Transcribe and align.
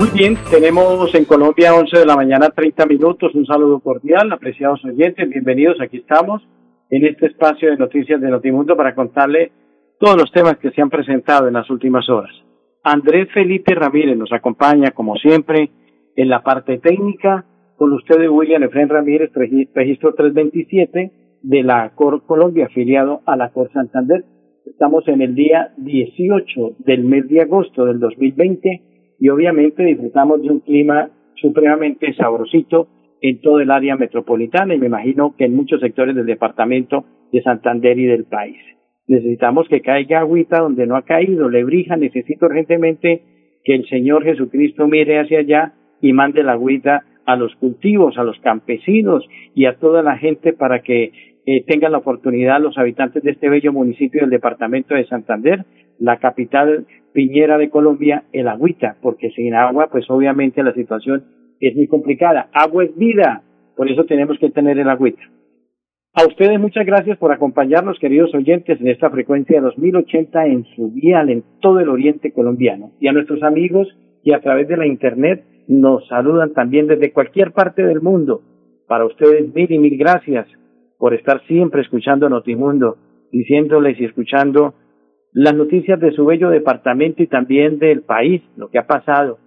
Muy 0.00 0.08
bien, 0.14 0.34
tenemos 0.50 1.14
en 1.14 1.26
Colombia 1.26 1.74
11 1.74 1.98
de 1.98 2.06
la 2.06 2.16
mañana 2.16 2.48
30 2.48 2.86
minutos. 2.86 3.34
Un 3.34 3.44
saludo 3.44 3.80
cordial, 3.80 4.32
apreciados 4.32 4.82
oyentes, 4.82 5.28
bienvenidos. 5.28 5.78
Aquí 5.78 5.98
estamos 5.98 6.40
en 6.88 7.04
este 7.04 7.26
espacio 7.26 7.68
de 7.68 7.76
noticias 7.76 8.18
de 8.18 8.30
Notimundo 8.30 8.74
para 8.78 8.94
contarle 8.94 9.52
todos 9.98 10.16
los 10.16 10.32
temas 10.32 10.56
que 10.56 10.70
se 10.70 10.80
han 10.80 10.88
presentado 10.88 11.48
en 11.48 11.52
las 11.52 11.68
últimas 11.68 12.08
horas. 12.08 12.30
Andrés 12.82 13.28
Felipe 13.34 13.74
Ramírez 13.74 14.16
nos 14.16 14.32
acompaña, 14.32 14.92
como 14.92 15.16
siempre, 15.16 15.68
en 16.16 16.30
la 16.30 16.42
parte 16.42 16.78
técnica. 16.78 17.44
Con 17.76 17.92
ustedes, 17.92 18.30
William 18.30 18.62
Efren 18.62 18.88
Ramírez, 18.88 19.30
registro 19.34 20.14
327 20.14 21.12
de 21.42 21.62
la 21.62 21.90
Cor 21.94 22.24
Colombia, 22.24 22.68
afiliado 22.70 23.20
a 23.26 23.36
la 23.36 23.50
Cor 23.50 23.70
Santander. 23.74 24.24
Estamos 24.64 25.06
en 25.08 25.20
el 25.20 25.34
día 25.34 25.74
18 25.76 26.76
del 26.78 27.04
mes 27.04 27.28
de 27.28 27.42
agosto 27.42 27.84
del 27.84 28.00
2020 28.00 28.84
y 29.20 29.28
obviamente 29.28 29.84
disfrutamos 29.84 30.42
de 30.42 30.50
un 30.50 30.60
clima 30.60 31.10
supremamente 31.36 32.12
sabrosito 32.14 32.88
en 33.20 33.40
todo 33.42 33.60
el 33.60 33.70
área 33.70 33.96
metropolitana 33.96 34.74
y 34.74 34.78
me 34.78 34.86
imagino 34.86 35.36
que 35.36 35.44
en 35.44 35.54
muchos 35.54 35.80
sectores 35.80 36.16
del 36.16 36.26
departamento 36.26 37.04
de 37.30 37.42
Santander 37.42 37.98
y 37.98 38.06
del 38.06 38.24
país. 38.24 38.56
Necesitamos 39.06 39.68
que 39.68 39.82
caiga 39.82 40.20
agüita 40.20 40.60
donde 40.60 40.86
no 40.86 40.96
ha 40.96 41.02
caído, 41.02 41.50
Lebrija, 41.50 41.96
necesito 41.96 42.46
urgentemente 42.46 43.22
que 43.62 43.74
el 43.74 43.86
Señor 43.88 44.24
Jesucristo 44.24 44.88
mire 44.88 45.20
hacia 45.20 45.40
allá 45.40 45.74
y 46.00 46.14
mande 46.14 46.42
la 46.42 46.52
agüita 46.52 47.04
a 47.26 47.36
los 47.36 47.54
cultivos, 47.56 48.16
a 48.16 48.24
los 48.24 48.38
campesinos 48.40 49.28
y 49.54 49.66
a 49.66 49.76
toda 49.76 50.02
la 50.02 50.16
gente 50.16 50.54
para 50.54 50.80
que 50.80 51.12
eh, 51.46 51.64
tengan 51.66 51.92
la 51.92 51.98
oportunidad 51.98 52.60
los 52.60 52.78
habitantes 52.78 53.22
de 53.22 53.32
este 53.32 53.50
bello 53.50 53.72
municipio 53.72 54.22
del 54.22 54.30
departamento 54.30 54.94
de 54.94 55.06
Santander, 55.06 55.66
la 55.98 56.18
capital 56.18 56.86
Piñera 57.12 57.58
de 57.58 57.70
Colombia 57.70 58.24
el 58.32 58.48
agüita, 58.48 58.96
porque 59.02 59.30
sin 59.30 59.54
agua, 59.54 59.88
pues 59.90 60.08
obviamente 60.10 60.62
la 60.62 60.72
situación 60.72 61.24
es 61.60 61.74
muy 61.76 61.86
complicada. 61.86 62.48
Agua 62.52 62.84
es 62.84 62.96
vida, 62.96 63.42
por 63.76 63.90
eso 63.90 64.04
tenemos 64.04 64.38
que 64.38 64.50
tener 64.50 64.78
el 64.78 64.88
agüita. 64.88 65.22
A 66.12 66.26
ustedes 66.26 66.58
muchas 66.58 66.84
gracias 66.84 67.18
por 67.18 67.32
acompañarnos, 67.32 67.98
queridos 68.00 68.34
oyentes, 68.34 68.80
en 68.80 68.88
esta 68.88 69.10
frecuencia 69.10 69.58
de 69.60 69.66
2080 69.66 70.46
en 70.46 70.64
su 70.74 70.90
vial 70.90 71.30
en 71.30 71.44
todo 71.60 71.78
el 71.78 71.88
oriente 71.88 72.32
colombiano. 72.32 72.90
Y 72.98 73.06
a 73.06 73.12
nuestros 73.12 73.42
amigos 73.44 73.86
que 74.24 74.34
a 74.34 74.40
través 74.40 74.66
de 74.66 74.76
la 74.76 74.86
Internet 74.86 75.44
nos 75.68 76.06
saludan 76.08 76.52
también 76.52 76.88
desde 76.88 77.12
cualquier 77.12 77.52
parte 77.52 77.84
del 77.84 78.00
mundo. 78.00 78.42
Para 78.88 79.04
ustedes 79.04 79.54
mil 79.54 79.70
y 79.70 79.78
mil 79.78 79.96
gracias 79.96 80.48
por 80.98 81.14
estar 81.14 81.40
siempre 81.46 81.82
escuchando 81.82 82.28
Notimundo, 82.28 82.98
diciéndoles 83.30 83.98
y 84.00 84.04
escuchando 84.04 84.74
las 85.32 85.54
noticias 85.54 86.00
de 86.00 86.12
su 86.12 86.24
bello 86.24 86.50
departamento 86.50 87.22
y 87.22 87.26
también 87.26 87.78
del 87.78 88.02
país, 88.02 88.42
lo 88.56 88.68
que 88.68 88.78
ha 88.78 88.86
pasado. 88.86 89.38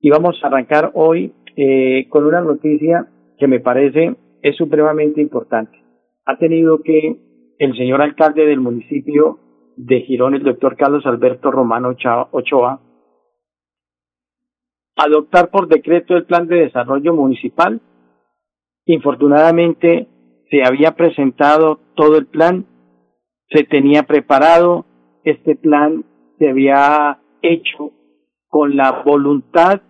Y 0.00 0.10
vamos 0.10 0.38
a 0.42 0.46
arrancar 0.46 0.92
hoy 0.94 1.32
eh, 1.56 2.06
con 2.08 2.24
una 2.24 2.40
noticia 2.40 3.08
que 3.38 3.48
me 3.48 3.60
parece 3.60 4.16
es 4.42 4.56
supremamente 4.56 5.20
importante. 5.20 5.76
Ha 6.24 6.38
tenido 6.38 6.82
que 6.82 7.16
el 7.58 7.76
señor 7.76 8.00
alcalde 8.02 8.46
del 8.46 8.60
municipio 8.60 9.40
de 9.76 10.00
Girón, 10.02 10.34
el 10.34 10.42
doctor 10.42 10.76
Carlos 10.76 11.06
Alberto 11.06 11.50
Romano 11.50 11.94
Ochoa, 12.30 12.80
adoptar 14.96 15.50
por 15.50 15.68
decreto 15.68 16.16
el 16.16 16.24
plan 16.24 16.46
de 16.46 16.56
desarrollo 16.56 17.14
municipal. 17.14 17.80
Infortunadamente 18.86 20.08
se 20.50 20.62
había 20.64 20.92
presentado 20.92 21.80
todo 21.94 22.16
el 22.16 22.26
plan, 22.26 22.66
se 23.50 23.64
tenía 23.64 24.04
preparado, 24.04 24.86
este 25.24 25.56
plan 25.56 26.04
se 26.38 26.50
había 26.50 27.18
hecho 27.42 27.92
con 28.48 28.76
la 28.76 29.02
voluntad, 29.04 29.82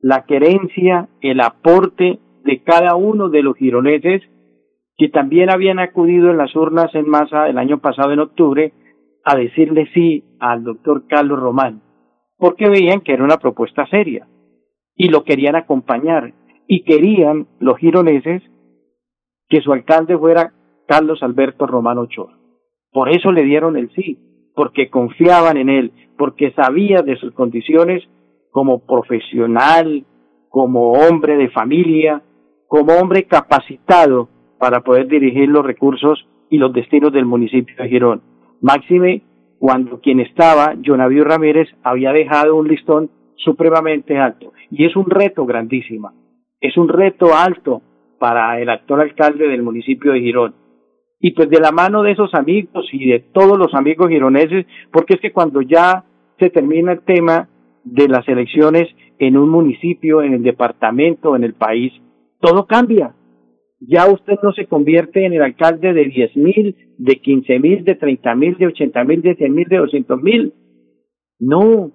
la 0.00 0.24
querencia, 0.24 1.08
el 1.20 1.40
aporte 1.40 2.18
de 2.44 2.62
cada 2.62 2.96
uno 2.96 3.28
de 3.28 3.42
los 3.42 3.56
gironeses 3.56 4.22
que 4.96 5.08
también 5.08 5.50
habían 5.50 5.78
acudido 5.78 6.30
en 6.30 6.38
las 6.38 6.54
urnas 6.54 6.94
en 6.94 7.08
masa 7.08 7.48
el 7.48 7.58
año 7.58 7.78
pasado 7.78 8.12
en 8.12 8.20
octubre 8.20 8.72
a 9.24 9.36
decirle 9.36 9.88
sí 9.94 10.24
al 10.38 10.62
doctor 10.62 11.06
Carlos 11.08 11.40
Román, 11.40 11.82
porque 12.36 12.68
veían 12.68 13.00
que 13.00 13.12
era 13.12 13.24
una 13.24 13.38
propuesta 13.38 13.86
seria 13.86 14.28
y 14.94 15.08
lo 15.08 15.24
querían 15.24 15.56
acompañar 15.56 16.34
y 16.66 16.84
querían 16.84 17.46
los 17.58 17.78
gironeses 17.78 18.42
que 19.48 19.60
su 19.60 19.72
alcalde 19.72 20.16
fuera 20.16 20.52
Carlos 20.86 21.22
Alberto 21.22 21.66
Román 21.66 21.98
Ochoa. 21.98 22.38
Por 22.92 23.08
eso 23.08 23.32
le 23.32 23.42
dieron 23.42 23.76
el 23.76 23.90
sí, 23.94 24.18
porque 24.54 24.88
confiaban 24.88 25.56
en 25.56 25.68
él, 25.68 25.92
porque 26.16 26.52
sabía 26.52 27.02
de 27.02 27.16
sus 27.16 27.32
condiciones 27.32 28.02
como 28.50 28.78
profesional, 28.86 30.04
como 30.48 30.92
hombre 30.92 31.36
de 31.36 31.50
familia, 31.50 32.22
como 32.68 32.94
hombre 32.94 33.24
capacitado 33.24 34.28
para 34.58 34.80
poder 34.80 35.08
dirigir 35.08 35.48
los 35.48 35.64
recursos 35.64 36.26
y 36.48 36.58
los 36.58 36.72
destinos 36.72 37.12
del 37.12 37.26
municipio 37.26 37.74
de 37.76 37.88
Girón. 37.88 38.22
Máxime 38.60 39.22
cuando 39.58 40.00
quien 40.00 40.20
estaba, 40.20 40.74
Jonavío 40.82 41.24
Ramírez, 41.24 41.68
había 41.82 42.12
dejado 42.12 42.54
un 42.54 42.68
listón 42.68 43.10
supremamente 43.36 44.18
alto. 44.18 44.52
Y 44.70 44.84
es 44.84 44.94
un 44.94 45.08
reto 45.08 45.46
grandísimo, 45.46 46.12
es 46.60 46.76
un 46.76 46.88
reto 46.88 47.34
alto 47.34 47.82
para 48.18 48.60
el 48.60 48.68
actual 48.68 49.00
alcalde 49.02 49.48
del 49.48 49.62
municipio 49.62 50.12
de 50.12 50.20
Girón 50.20 50.54
y 51.26 51.30
pues 51.30 51.48
de 51.48 51.58
la 51.58 51.72
mano 51.72 52.02
de 52.02 52.12
esos 52.12 52.34
amigos 52.34 52.86
y 52.92 53.08
de 53.08 53.18
todos 53.18 53.56
los 53.56 53.72
amigos 53.72 54.10
gironeses, 54.10 54.66
porque 54.92 55.14
es 55.14 55.20
que 55.22 55.32
cuando 55.32 55.62
ya 55.62 56.04
se 56.38 56.50
termina 56.50 56.92
el 56.92 57.00
tema 57.00 57.48
de 57.82 58.08
las 58.08 58.28
elecciones 58.28 58.94
en 59.18 59.38
un 59.38 59.48
municipio, 59.48 60.20
en 60.20 60.34
el 60.34 60.42
departamento, 60.42 61.34
en 61.34 61.44
el 61.44 61.54
país, 61.54 61.94
todo 62.40 62.66
cambia. 62.66 63.14
Ya 63.80 64.06
usted 64.12 64.34
no 64.42 64.52
se 64.52 64.66
convierte 64.66 65.24
en 65.24 65.32
el 65.32 65.40
alcalde 65.40 65.94
de 65.94 66.04
diez 66.04 66.36
mil, 66.36 66.76
de 66.98 67.16
quince 67.16 67.58
mil, 67.58 67.84
de 67.84 67.94
treinta 67.94 68.34
mil, 68.34 68.58
de 68.58 68.66
ochenta 68.66 69.02
mil, 69.02 69.22
de 69.22 69.34
cien 69.36 69.54
mil, 69.54 69.66
de 69.66 69.78
doscientos 69.78 70.20
mil. 70.20 70.52
No, 71.38 71.90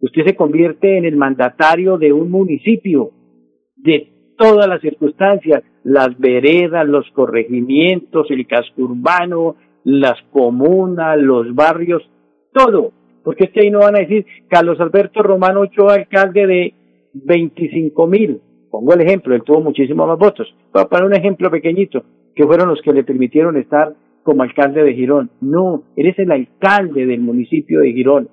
usted 0.00 0.26
se 0.26 0.36
convierte 0.36 0.98
en 0.98 1.06
el 1.06 1.16
mandatario 1.16 1.96
de 1.96 2.12
un 2.12 2.30
municipio, 2.30 3.12
de 3.76 4.19
todas 4.40 4.66
las 4.66 4.80
circunstancias, 4.80 5.62
las 5.84 6.18
veredas, 6.18 6.88
los 6.88 7.04
corregimientos, 7.10 8.26
el 8.30 8.46
casco 8.46 8.84
urbano, 8.84 9.56
las 9.84 10.16
comunas, 10.32 11.18
los 11.18 11.54
barrios, 11.54 12.02
todo. 12.54 12.92
Porque 13.22 13.44
es 13.44 13.50
que 13.50 13.60
ahí 13.60 13.70
no 13.70 13.80
van 13.80 13.96
a 13.96 14.00
decir 14.00 14.24
Carlos 14.48 14.80
Alberto 14.80 15.22
Romano 15.22 15.60
Ochoa, 15.60 15.92
alcalde 15.92 16.46
de 16.46 16.74
25 17.12 18.06
mil. 18.06 18.40
Pongo 18.70 18.94
el 18.94 19.02
ejemplo, 19.02 19.34
él 19.34 19.42
tuvo 19.44 19.60
muchísimos 19.60 20.08
más 20.08 20.18
votos. 20.18 20.48
Voy 20.72 20.82
a 20.82 20.88
poner 20.88 21.04
un 21.04 21.16
ejemplo 21.16 21.50
pequeñito, 21.50 22.02
que 22.34 22.46
fueron 22.46 22.70
los 22.70 22.80
que 22.80 22.94
le 22.94 23.04
permitieron 23.04 23.58
estar 23.58 23.94
como 24.22 24.42
alcalde 24.42 24.82
de 24.82 24.94
Girón. 24.94 25.30
No, 25.42 25.82
eres 25.96 26.18
el 26.18 26.32
alcalde 26.32 27.04
del 27.04 27.20
municipio 27.20 27.80
de 27.80 27.92
Girón. 27.92 28.30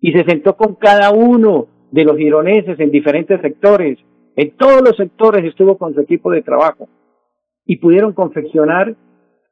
Y 0.00 0.12
se 0.12 0.22
sentó 0.22 0.56
con 0.56 0.76
cada 0.76 1.10
uno 1.10 1.66
de 1.90 2.04
los 2.04 2.16
gironeses 2.16 2.78
en 2.78 2.92
diferentes 2.92 3.40
sectores 3.40 3.98
en 4.36 4.54
todos 4.56 4.82
los 4.82 4.96
sectores 4.96 5.44
estuvo 5.44 5.78
con 5.78 5.94
su 5.94 6.00
equipo 6.00 6.30
de 6.30 6.42
trabajo 6.42 6.88
y 7.64 7.76
pudieron 7.78 8.12
confeccionar 8.12 8.94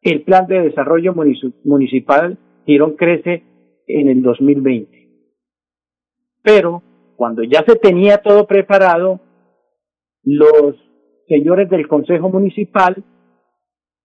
el 0.02 0.22
plan 0.22 0.46
de 0.46 0.60
desarrollo 0.60 1.14
municipal 1.14 2.38
Girón 2.66 2.94
Crece 2.96 3.42
en 3.86 4.08
el 4.08 4.22
2020. 4.22 5.08
Pero 6.42 6.82
cuando 7.16 7.42
ya 7.42 7.64
se 7.66 7.76
tenía 7.76 8.18
todo 8.18 8.46
preparado, 8.46 9.20
los 10.22 10.76
señores 11.28 11.70
del 11.70 11.88
Consejo 11.88 12.28
Municipal 12.28 13.02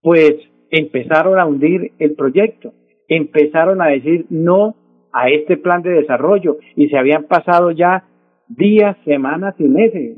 pues 0.02 0.36
empezaron 0.72 1.40
a 1.40 1.46
hundir 1.46 1.92
el 2.00 2.16
proyecto, 2.16 2.74
empezaron 3.10 3.82
a 3.82 3.88
decir 3.88 4.28
no 4.30 4.76
a 5.12 5.30
este 5.30 5.58
plan 5.58 5.82
de 5.82 5.90
desarrollo 5.90 6.58
y 6.78 6.88
se 6.88 6.98
habían 6.98 7.26
pasado 7.26 7.72
ya 7.72 8.06
días, 8.48 8.96
semanas 9.04 9.56
y 9.60 9.64
meses 9.64 10.18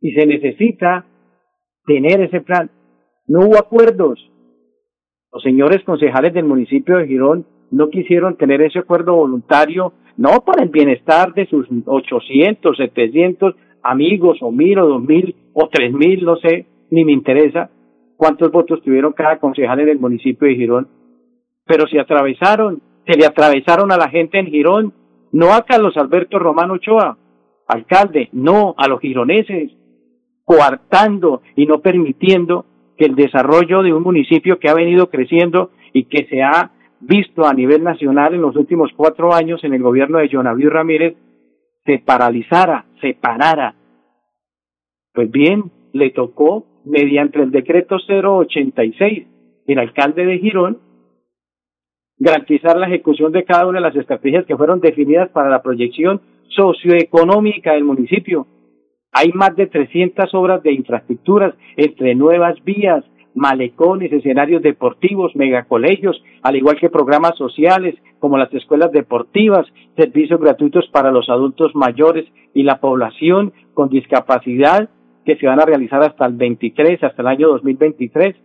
y 0.00 0.12
se 0.12 0.26
necesita 0.26 1.06
tener 1.86 2.20
ese 2.20 2.40
plan. 2.40 2.70
No 3.26 3.46
hubo 3.46 3.58
acuerdos. 3.58 4.18
Los 5.32 5.42
señores 5.42 5.82
concejales 5.84 6.32
del 6.32 6.44
municipio 6.44 6.96
de 6.96 7.06
Girón 7.06 7.46
no 7.70 7.90
quisieron 7.90 8.36
tener 8.36 8.62
ese 8.62 8.78
acuerdo 8.78 9.14
voluntario 9.14 9.92
no 10.16 10.44
para 10.44 10.64
el 10.64 10.70
bienestar 10.70 11.32
de 11.32 11.46
sus 11.46 11.66
800, 11.86 12.76
700 12.76 13.54
amigos 13.82 14.38
o 14.40 14.50
mil 14.50 14.78
o 14.80 14.86
dos 14.86 15.02
mil 15.02 15.34
o 15.52 15.68
tres 15.68 15.92
mil, 15.92 16.24
no 16.24 16.36
sé, 16.36 16.66
ni 16.90 17.04
me 17.04 17.12
interesa 17.12 17.70
cuántos 18.16 18.50
votos 18.50 18.82
tuvieron 18.82 19.12
cada 19.12 19.38
concejal 19.38 19.80
en 19.80 19.88
el 19.90 20.00
municipio 20.00 20.48
de 20.48 20.56
Girón, 20.56 20.88
pero 21.64 21.86
se 21.86 22.00
atravesaron, 22.00 22.82
se 23.06 23.16
le 23.16 23.26
atravesaron 23.26 23.92
a 23.92 23.96
la 23.96 24.08
gente 24.08 24.38
en 24.38 24.46
Girón, 24.46 24.92
no 25.30 25.54
a 25.54 25.62
Carlos 25.62 25.96
Alberto 25.96 26.38
Romano 26.38 26.74
Ochoa, 26.74 27.16
alcalde, 27.68 28.28
no 28.32 28.74
a 28.76 28.88
los 28.88 29.00
gironeses, 29.00 29.70
coartando 30.48 31.42
y 31.56 31.66
no 31.66 31.80
permitiendo 31.80 32.64
que 32.96 33.04
el 33.04 33.14
desarrollo 33.14 33.82
de 33.82 33.92
un 33.92 34.02
municipio 34.02 34.58
que 34.58 34.70
ha 34.70 34.74
venido 34.74 35.10
creciendo 35.10 35.72
y 35.92 36.04
que 36.04 36.24
se 36.24 36.42
ha 36.42 36.70
visto 37.00 37.46
a 37.46 37.52
nivel 37.52 37.84
nacional 37.84 38.32
en 38.32 38.40
los 38.40 38.56
últimos 38.56 38.90
cuatro 38.96 39.34
años 39.34 39.62
en 39.62 39.74
el 39.74 39.82
gobierno 39.82 40.16
de 40.16 40.30
Jonaví 40.30 40.66
Ramírez 40.66 41.16
se 41.84 41.98
paralizara, 41.98 42.86
se 43.02 43.12
parara. 43.12 43.74
Pues 45.12 45.30
bien, 45.30 45.70
le 45.92 46.10
tocó, 46.12 46.64
mediante 46.86 47.42
el 47.42 47.50
decreto 47.50 47.98
086, 48.08 49.26
el 49.66 49.78
alcalde 49.78 50.24
de 50.24 50.38
Girón, 50.38 50.78
garantizar 52.16 52.78
la 52.78 52.86
ejecución 52.86 53.32
de 53.32 53.44
cada 53.44 53.66
una 53.66 53.80
de 53.80 53.86
las 53.86 53.96
estrategias 53.96 54.46
que 54.46 54.56
fueron 54.56 54.80
definidas 54.80 55.28
para 55.28 55.50
la 55.50 55.60
proyección 55.60 56.22
socioeconómica 56.48 57.74
del 57.74 57.84
municipio. 57.84 58.46
Hay 59.20 59.32
más 59.32 59.56
de 59.56 59.66
300 59.66 60.32
obras 60.34 60.62
de 60.62 60.72
infraestructuras 60.72 61.52
entre 61.76 62.14
nuevas 62.14 62.54
vías, 62.62 63.04
malecones, 63.34 64.12
escenarios 64.12 64.62
deportivos, 64.62 65.34
megacolegios, 65.34 66.22
al 66.42 66.54
igual 66.54 66.78
que 66.78 66.88
programas 66.88 67.36
sociales 67.36 67.96
como 68.20 68.38
las 68.38 68.54
escuelas 68.54 68.92
deportivas, 68.92 69.66
servicios 69.96 70.38
gratuitos 70.38 70.86
para 70.92 71.10
los 71.10 71.28
adultos 71.30 71.74
mayores 71.74 72.26
y 72.54 72.62
la 72.62 72.78
población 72.78 73.52
con 73.74 73.88
discapacidad 73.88 74.88
que 75.24 75.34
se 75.34 75.48
van 75.48 75.58
a 75.60 75.66
realizar 75.66 76.00
hasta 76.00 76.24
el 76.24 76.34
23, 76.34 77.02
hasta 77.02 77.22
el 77.22 77.26
año 77.26 77.48
2023. 77.48 78.36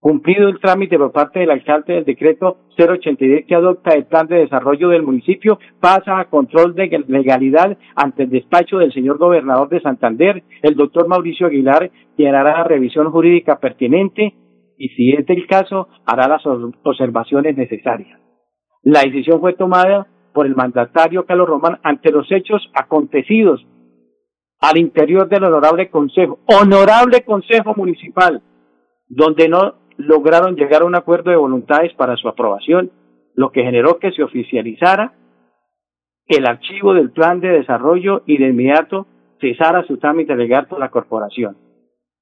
Cumplido 0.00 0.48
el 0.48 0.58
trámite 0.60 0.96
por 0.96 1.12
parte 1.12 1.40
del 1.40 1.50
alcalde 1.50 1.92
del 1.92 2.06
decreto 2.06 2.56
082 2.78 3.44
que 3.46 3.54
adopta 3.54 3.94
el 3.94 4.06
plan 4.06 4.26
de 4.26 4.36
desarrollo 4.36 4.88
del 4.88 5.02
municipio, 5.02 5.58
pasa 5.78 6.18
a 6.18 6.24
control 6.24 6.74
de 6.74 7.04
legalidad 7.06 7.76
ante 7.94 8.22
el 8.22 8.30
despacho 8.30 8.78
del 8.78 8.94
señor 8.94 9.18
gobernador 9.18 9.68
de 9.68 9.82
Santander, 9.82 10.42
el 10.62 10.74
doctor 10.74 11.06
Mauricio 11.06 11.46
Aguilar, 11.46 11.90
quien 12.16 12.34
hará 12.34 12.58
la 12.58 12.64
revisión 12.64 13.10
jurídica 13.10 13.60
pertinente 13.60 14.34
y 14.78 14.88
si 14.88 15.10
es 15.10 15.28
el 15.28 15.46
caso, 15.46 15.88
hará 16.06 16.26
las 16.26 16.46
observaciones 16.46 17.54
necesarias. 17.54 18.18
La 18.82 19.02
decisión 19.02 19.38
fue 19.40 19.52
tomada 19.52 20.06
por 20.32 20.46
el 20.46 20.56
mandatario 20.56 21.26
Carlos 21.26 21.48
Román 21.48 21.78
ante 21.82 22.10
los 22.10 22.26
hechos 22.32 22.62
acontecidos 22.72 23.66
al 24.60 24.78
interior 24.78 25.28
del 25.28 25.44
honorable 25.44 25.90
consejo, 25.90 26.38
honorable 26.46 27.22
consejo 27.26 27.74
municipal, 27.76 28.42
donde 29.08 29.48
no 29.50 29.79
lograron 30.06 30.56
llegar 30.56 30.82
a 30.82 30.86
un 30.86 30.94
acuerdo 30.94 31.30
de 31.30 31.36
voluntades 31.36 31.92
para 31.94 32.16
su 32.16 32.28
aprobación, 32.28 32.90
lo 33.34 33.50
que 33.50 33.62
generó 33.62 33.98
que 33.98 34.12
se 34.12 34.22
oficializara 34.22 35.12
el 36.26 36.46
archivo 36.46 36.94
del 36.94 37.10
plan 37.10 37.40
de 37.40 37.48
desarrollo 37.48 38.22
y 38.26 38.38
de 38.38 38.48
inmediato 38.48 39.06
cesara 39.40 39.84
su 39.84 39.96
trámite 39.96 40.36
legal 40.36 40.66
por 40.66 40.78
la 40.78 40.90
corporación. 40.90 41.56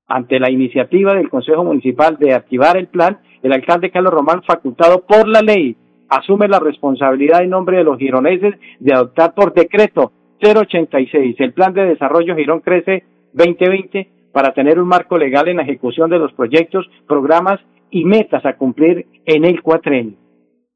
Ante 0.07 0.41
la 0.41 0.51
iniciativa 0.51 1.15
del 1.15 1.29
Consejo 1.29 1.65
Municipal 1.65 2.17
de 2.17 2.33
activar 2.33 2.79
el 2.79 2.87
plan, 2.87 3.19
el 3.43 3.53
alcalde 3.53 3.91
Carlos 3.91 4.15
Román, 4.15 4.43
facultado 4.45 5.05
por 5.07 5.29
la 5.29 5.43
ley, 5.43 5.77
asume 6.09 6.49
la 6.49 6.59
responsabilidad 6.59 7.43
en 7.43 7.51
nombre 7.51 7.77
de 7.77 7.85
los 7.85 7.99
gironeses 7.99 8.55
de 8.81 8.95
adoptar 8.95 9.35
por 9.35 9.53
decreto 9.53 10.13
086 10.41 11.37
el 11.39 11.53
plan 11.53 11.75
de 11.75 11.85
desarrollo 11.85 12.35
Girón 12.37 12.61
Crece 12.61 13.05
2020 13.35 14.09
para 14.38 14.52
tener 14.52 14.79
un 14.79 14.87
marco 14.87 15.19
legal 15.19 15.49
en 15.49 15.56
la 15.56 15.64
ejecución 15.64 16.08
de 16.11 16.20
los 16.20 16.32
proyectos, 16.32 16.88
programas 17.08 17.58
y 17.90 18.05
metas 18.05 18.46
a 18.46 18.56
cumplir 18.56 19.05
en 19.26 19.44
el 19.44 19.62
cuatrenio. 19.62 20.17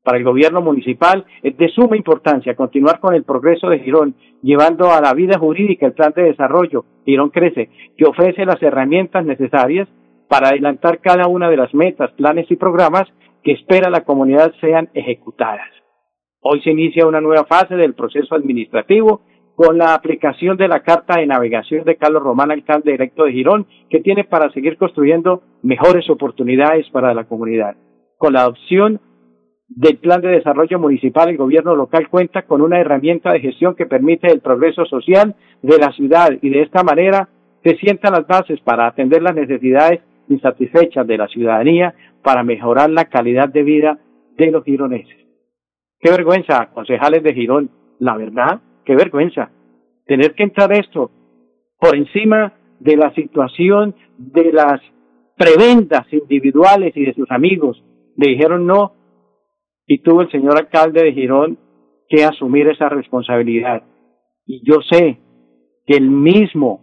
Para 0.02 0.18
el 0.18 0.24
gobierno 0.24 0.60
municipal 0.60 1.24
es 1.44 1.56
de 1.56 1.68
suma 1.68 1.96
importancia 1.96 2.56
continuar 2.56 2.98
con 2.98 3.14
el 3.14 3.22
progreso 3.22 3.68
de 3.68 3.78
Girón, 3.78 4.16
llevando 4.42 4.90
a 4.90 5.00
la 5.00 5.14
vida 5.14 5.38
jurídica 5.38 5.86
el 5.86 5.92
plan 5.92 6.12
de 6.16 6.24
desarrollo 6.24 6.86
Girón 7.04 7.30
Crece, 7.30 7.70
que 7.96 8.04
ofrece 8.04 8.44
las 8.44 8.60
herramientas 8.60 9.24
necesarias 9.24 9.88
para 10.26 10.48
adelantar 10.48 10.98
cada 10.98 11.28
una 11.28 11.48
de 11.48 11.58
las 11.58 11.72
metas, 11.72 12.10
planes 12.14 12.50
y 12.50 12.56
programas 12.56 13.04
que 13.44 13.52
espera 13.52 13.90
la 13.90 14.00
comunidad 14.00 14.52
sean 14.60 14.88
ejecutadas. 14.92 15.70
Hoy 16.40 16.60
se 16.62 16.72
inicia 16.72 17.06
una 17.06 17.20
nueva 17.20 17.44
fase 17.44 17.76
del 17.76 17.94
proceso 17.94 18.34
administrativo 18.34 19.20
con 19.54 19.78
la 19.78 19.94
aplicación 19.94 20.56
de 20.56 20.68
la 20.68 20.80
Carta 20.80 21.18
de 21.18 21.26
Navegación 21.26 21.84
de 21.84 21.96
Carlos 21.96 22.22
Román, 22.22 22.50
alcalde 22.50 22.92
directo 22.92 23.24
de 23.24 23.32
Girón, 23.32 23.66
que 23.90 24.00
tiene 24.00 24.24
para 24.24 24.50
seguir 24.52 24.76
construyendo 24.76 25.42
mejores 25.62 26.08
oportunidades 26.08 26.88
para 26.90 27.14
la 27.14 27.24
comunidad. 27.24 27.76
Con 28.16 28.32
la 28.32 28.42
adopción 28.42 29.00
del 29.68 29.98
Plan 29.98 30.20
de 30.20 30.28
Desarrollo 30.28 30.78
Municipal, 30.78 31.28
el 31.28 31.36
gobierno 31.36 31.74
local 31.74 32.08
cuenta 32.08 32.42
con 32.42 32.62
una 32.62 32.80
herramienta 32.80 33.32
de 33.32 33.40
gestión 33.40 33.74
que 33.74 33.86
permite 33.86 34.30
el 34.30 34.40
progreso 34.40 34.84
social 34.86 35.34
de 35.62 35.78
la 35.78 35.92
ciudad 35.92 36.30
y 36.40 36.50
de 36.50 36.62
esta 36.62 36.82
manera 36.82 37.28
se 37.62 37.76
sientan 37.76 38.12
las 38.12 38.26
bases 38.26 38.60
para 38.60 38.86
atender 38.86 39.22
las 39.22 39.34
necesidades 39.34 40.00
insatisfechas 40.28 41.06
de 41.06 41.18
la 41.18 41.28
ciudadanía 41.28 41.94
para 42.22 42.42
mejorar 42.42 42.90
la 42.90 43.04
calidad 43.06 43.48
de 43.48 43.62
vida 43.62 43.98
de 44.36 44.50
los 44.50 44.64
gironeses. 44.64 45.16
Qué 46.00 46.10
vergüenza, 46.10 46.70
concejales 46.72 47.22
de 47.22 47.34
Girón, 47.34 47.70
la 47.98 48.16
verdad, 48.16 48.60
qué 48.84 48.94
vergüenza. 48.94 49.50
Tener 50.06 50.34
que 50.34 50.44
entrar 50.44 50.72
esto 50.72 51.10
por 51.78 51.96
encima 51.96 52.54
de 52.80 52.96
la 52.96 53.12
situación 53.14 53.94
de 54.18 54.52
las 54.52 54.80
prebendas 55.36 56.06
individuales 56.12 56.96
y 56.96 57.04
de 57.04 57.14
sus 57.14 57.30
amigos. 57.30 57.82
Le 58.16 58.30
dijeron 58.30 58.66
no 58.66 58.92
y 59.86 59.98
tuvo 59.98 60.22
el 60.22 60.30
señor 60.30 60.56
alcalde 60.56 61.02
de 61.02 61.12
Girón 61.12 61.58
que 62.08 62.24
asumir 62.24 62.68
esa 62.68 62.88
responsabilidad. 62.88 63.82
Y 64.46 64.62
yo 64.68 64.80
sé 64.90 65.18
que 65.86 65.96
el 65.96 66.10
mismo, 66.10 66.80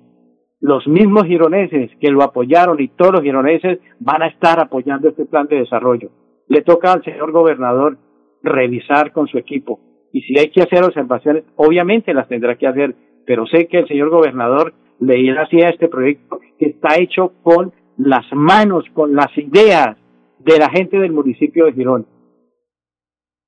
los 0.60 0.88
mismos 0.88 1.26
gironeses 1.26 1.92
que 2.00 2.10
lo 2.10 2.24
apoyaron 2.24 2.82
y 2.82 2.90
todos 2.90 3.14
los 3.14 3.22
gironeses 3.22 3.80
van 4.00 4.24
a 4.24 4.28
estar 4.28 4.60
apoyando 4.60 5.10
este 5.10 5.26
plan 5.26 5.48
de 5.48 5.58
desarrollo. 5.60 6.10
Le 6.48 6.62
toca 6.62 6.92
al 6.92 7.04
señor 7.04 7.32
gobernador 7.32 7.98
revisar 8.42 9.12
con 9.12 9.28
su 9.28 9.38
equipo 9.38 9.80
y 10.12 10.22
si 10.22 10.38
hay 10.38 10.50
que 10.50 10.62
hacer 10.62 10.84
observaciones, 10.84 11.44
obviamente 11.56 12.14
las 12.14 12.28
tendrá 12.28 12.56
que 12.56 12.68
hacer, 12.68 12.96
pero 13.26 13.46
sé 13.48 13.68
que 13.68 13.80
el 13.80 13.88
señor 13.88 14.10
gobernador 14.10 14.74
le 15.00 15.16
dirá 15.16 15.44
así 15.44 15.62
a 15.62 15.70
este 15.70 15.88
proyecto 15.88 16.40
que 16.58 16.68
está 16.68 16.98
hecho 17.00 17.34
con 17.44 17.72
las 17.98 18.26
manos, 18.34 18.86
con 18.94 19.16
las 19.16 19.36
ideas 19.38 19.98
de 20.40 20.58
la 20.58 20.70
gente 20.70 20.98
del 21.00 21.12
municipio 21.12 21.66
de 21.66 21.74
Girón. 21.74 22.06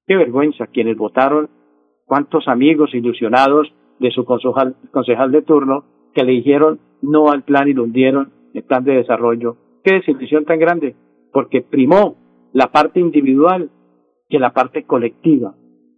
Qué 0.05 0.15
vergüenza 0.15 0.67
quienes 0.67 0.97
votaron, 0.97 1.49
cuántos 2.05 2.47
amigos 2.47 2.93
ilusionados 2.93 3.73
de 3.99 4.11
su 4.11 4.25
concejal, 4.25 4.75
concejal 4.91 5.31
de 5.31 5.41
turno 5.41 5.85
que 6.13 6.23
le 6.23 6.33
dijeron 6.33 6.79
no 7.01 7.31
al 7.31 7.43
plan 7.43 7.67
y 7.69 7.73
lo 7.73 7.83
hundieron 7.83 8.31
el 8.53 8.63
plan 8.63 8.83
de 8.83 8.95
desarrollo. 8.95 9.57
Qué 9.83 9.95
desilusión 9.95 10.45
tan 10.45 10.59
grande, 10.59 10.95
porque 11.31 11.61
primó 11.61 12.15
la 12.53 12.71
parte 12.71 12.99
individual 12.99 13.69
que 14.29 14.39
la 14.39 14.53
parte 14.53 14.83
colectiva 14.83 15.55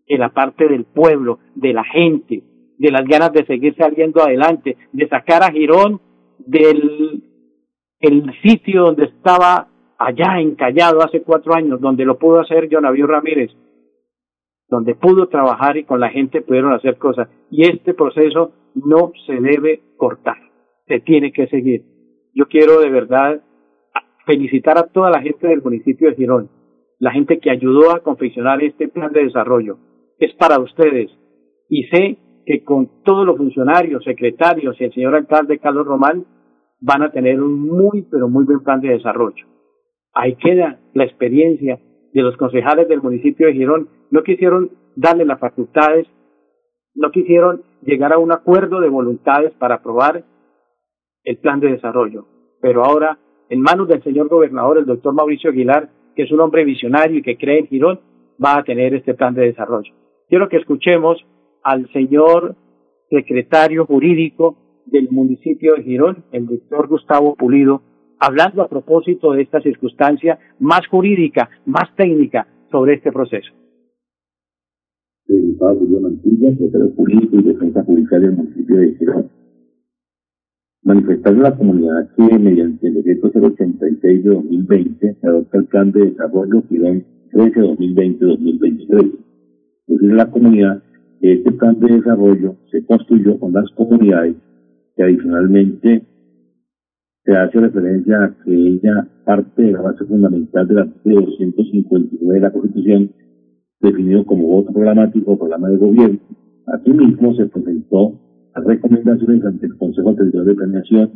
en 0.07 0.19
la 0.19 0.29
parte 0.29 0.67
del 0.67 0.85
pueblo, 0.85 1.39
de 1.55 1.73
la 1.73 1.83
gente, 1.83 2.43
de 2.77 2.91
las 2.91 3.05
ganas 3.05 3.31
de 3.31 3.45
seguir 3.45 3.75
saliendo 3.75 4.21
adelante, 4.21 4.77
de 4.91 5.07
sacar 5.07 5.43
a 5.43 5.51
Girón 5.51 6.01
del 6.39 7.23
el 7.99 8.29
sitio 8.41 8.83
donde 8.83 9.05
estaba 9.05 9.69
allá 9.97 10.41
encallado 10.41 11.01
hace 11.01 11.21
cuatro 11.21 11.55
años, 11.55 11.79
donde 11.79 12.03
lo 12.03 12.17
pudo 12.17 12.41
hacer 12.41 12.67
Jonavío 12.69 13.07
Ramírez, 13.07 13.51
donde 14.67 14.95
pudo 14.95 15.27
trabajar 15.27 15.77
y 15.77 15.85
con 15.85 16.01
la 16.01 16.09
gente 16.09 16.41
pudieron 16.41 16.73
hacer 16.73 16.97
cosas. 16.97 17.29
Y 17.49 17.63
este 17.63 17.93
proceso 17.93 18.51
no 18.75 19.13
se 19.25 19.39
debe 19.39 19.81
cortar, 19.95 20.37
se 20.87 20.99
tiene 20.99 21.31
que 21.31 21.47
seguir. 21.47 21.85
Yo 22.33 22.47
quiero 22.47 22.81
de 22.81 22.89
verdad 22.89 23.41
felicitar 24.25 24.77
a 24.77 24.87
toda 24.87 25.09
la 25.09 25.21
gente 25.21 25.47
del 25.47 25.61
municipio 25.61 26.09
de 26.09 26.15
Girón, 26.15 26.49
la 26.99 27.11
gente 27.11 27.39
que 27.39 27.51
ayudó 27.51 27.91
a 27.91 28.01
confeccionar 28.01 28.61
este 28.63 28.89
plan 28.89 29.13
de 29.13 29.23
desarrollo, 29.23 29.77
es 30.23 30.33
para 30.35 30.59
ustedes. 30.59 31.11
Y 31.69 31.83
sé 31.87 32.17
que 32.45 32.63
con 32.63 33.03
todos 33.03 33.25
los 33.25 33.37
funcionarios, 33.37 34.03
secretarios 34.03 34.79
y 34.79 34.85
el 34.85 34.93
señor 34.93 35.15
alcalde 35.15 35.59
Carlos 35.59 35.85
Román 35.85 36.25
van 36.79 37.03
a 37.03 37.11
tener 37.11 37.41
un 37.41 37.59
muy, 37.61 38.03
pero 38.03 38.27
muy 38.27 38.45
buen 38.45 38.61
plan 38.61 38.81
de 38.81 38.89
desarrollo. 38.89 39.45
Ahí 40.13 40.35
queda 40.35 40.79
la 40.93 41.05
experiencia 41.05 41.79
de 42.13 42.21
los 42.21 42.37
concejales 42.37 42.87
del 42.87 43.01
municipio 43.01 43.47
de 43.47 43.53
Girón. 43.53 43.89
No 44.11 44.23
quisieron 44.23 44.71
darle 44.95 45.25
las 45.25 45.39
facultades, 45.39 46.05
no 46.93 47.09
quisieron 47.11 47.63
llegar 47.81 48.13
a 48.13 48.19
un 48.19 48.31
acuerdo 48.31 48.79
de 48.81 48.89
voluntades 48.89 49.53
para 49.53 49.75
aprobar 49.75 50.23
el 51.23 51.37
plan 51.37 51.59
de 51.59 51.71
desarrollo. 51.71 52.25
Pero 52.61 52.83
ahora, 52.83 53.17
en 53.49 53.61
manos 53.61 53.87
del 53.87 54.03
señor 54.03 54.27
gobernador, 54.27 54.77
el 54.77 54.85
doctor 54.85 55.13
Mauricio 55.13 55.49
Aguilar, 55.49 55.89
que 56.15 56.23
es 56.23 56.31
un 56.31 56.41
hombre 56.41 56.63
visionario 56.63 57.17
y 57.17 57.23
que 57.23 57.37
cree 57.37 57.59
en 57.59 57.67
Girón, 57.67 57.99
va 58.43 58.57
a 58.57 58.63
tener 58.63 58.93
este 58.93 59.15
plan 59.15 59.33
de 59.33 59.45
desarrollo 59.45 59.93
quiero 60.29 60.49
que 60.49 60.57
escuchemos 60.57 61.17
al 61.63 61.91
señor 61.91 62.55
secretario 63.09 63.85
jurídico 63.85 64.57
del 64.85 65.09
municipio 65.11 65.75
de 65.75 65.83
Girón, 65.83 66.25
el 66.31 66.45
doctor 66.45 66.87
Gustavo 66.87 67.35
Pulido, 67.35 67.81
hablando 68.19 68.61
a 68.61 68.69
propósito 68.69 69.31
de 69.31 69.43
esta 69.43 69.61
circunstancia 69.61 70.39
más 70.59 70.87
jurídica, 70.87 71.49
más 71.65 71.93
técnica 71.95 72.47
sobre 72.71 72.95
este 72.95 73.11
proceso. 73.11 73.51
Diputado 75.27 75.79
Julio 75.79 76.01
Mantilla, 76.01 76.49
secretario 76.51 76.91
jurídico 76.95 77.37
y 77.37 77.43
defensa 77.43 77.83
judicial 77.83 78.21
del 78.21 78.31
municipio 78.33 78.77
de 78.77 78.95
Girón. 78.95 79.29
Manifestar 80.83 81.33
a 81.33 81.37
la 81.37 81.55
comunidad 81.55 82.09
que 82.15 82.39
mediante 82.39 82.87
el 82.87 82.95
decreto 82.95 83.31
086 83.33 84.23
de 84.23 84.29
2020 84.29 85.15
se 85.21 85.27
adopta 85.27 85.57
el 85.57 85.65
plan 85.65 85.91
de 85.91 86.05
desarrollo 86.11 86.63
Girón 86.67 87.05
13 87.31 87.61
2020-2023. 89.93 89.99
Decirle 89.99 90.13
a 90.13 90.25
la 90.25 90.31
comunidad 90.31 90.83
este 91.21 91.51
plan 91.53 91.79
de 91.79 91.95
desarrollo 91.95 92.57
se 92.69 92.85
construyó 92.85 93.39
con 93.39 93.53
las 93.53 93.69
comunidades 93.71 94.35
que 94.95 95.03
adicionalmente 95.03 96.05
se 97.23 97.31
hace 97.31 97.59
referencia 97.61 98.25
a 98.25 98.35
que 98.43 98.53
ella 98.53 99.07
parte 99.23 99.61
de 99.61 99.71
la 99.71 99.81
base 99.81 100.03
fundamental 100.03 100.67
del 100.67 100.79
artículo 100.79 101.21
259 101.21 102.33
de 102.33 102.39
la 102.41 102.51
Constitución, 102.51 103.11
definido 103.79 104.25
como 104.25 104.47
voto 104.47 104.73
programático 104.73 105.31
o 105.31 105.37
programa 105.37 105.69
de 105.69 105.77
gobierno. 105.77 106.19
Asimismo, 106.67 107.33
se 107.35 107.45
presentó 107.45 108.19
las 108.53 108.65
recomendaciones 108.65 109.45
ante 109.45 109.67
el 109.67 109.77
Consejo 109.77 110.13
Territorial 110.15 110.45
de 110.47 110.55
Planeación, 110.55 111.11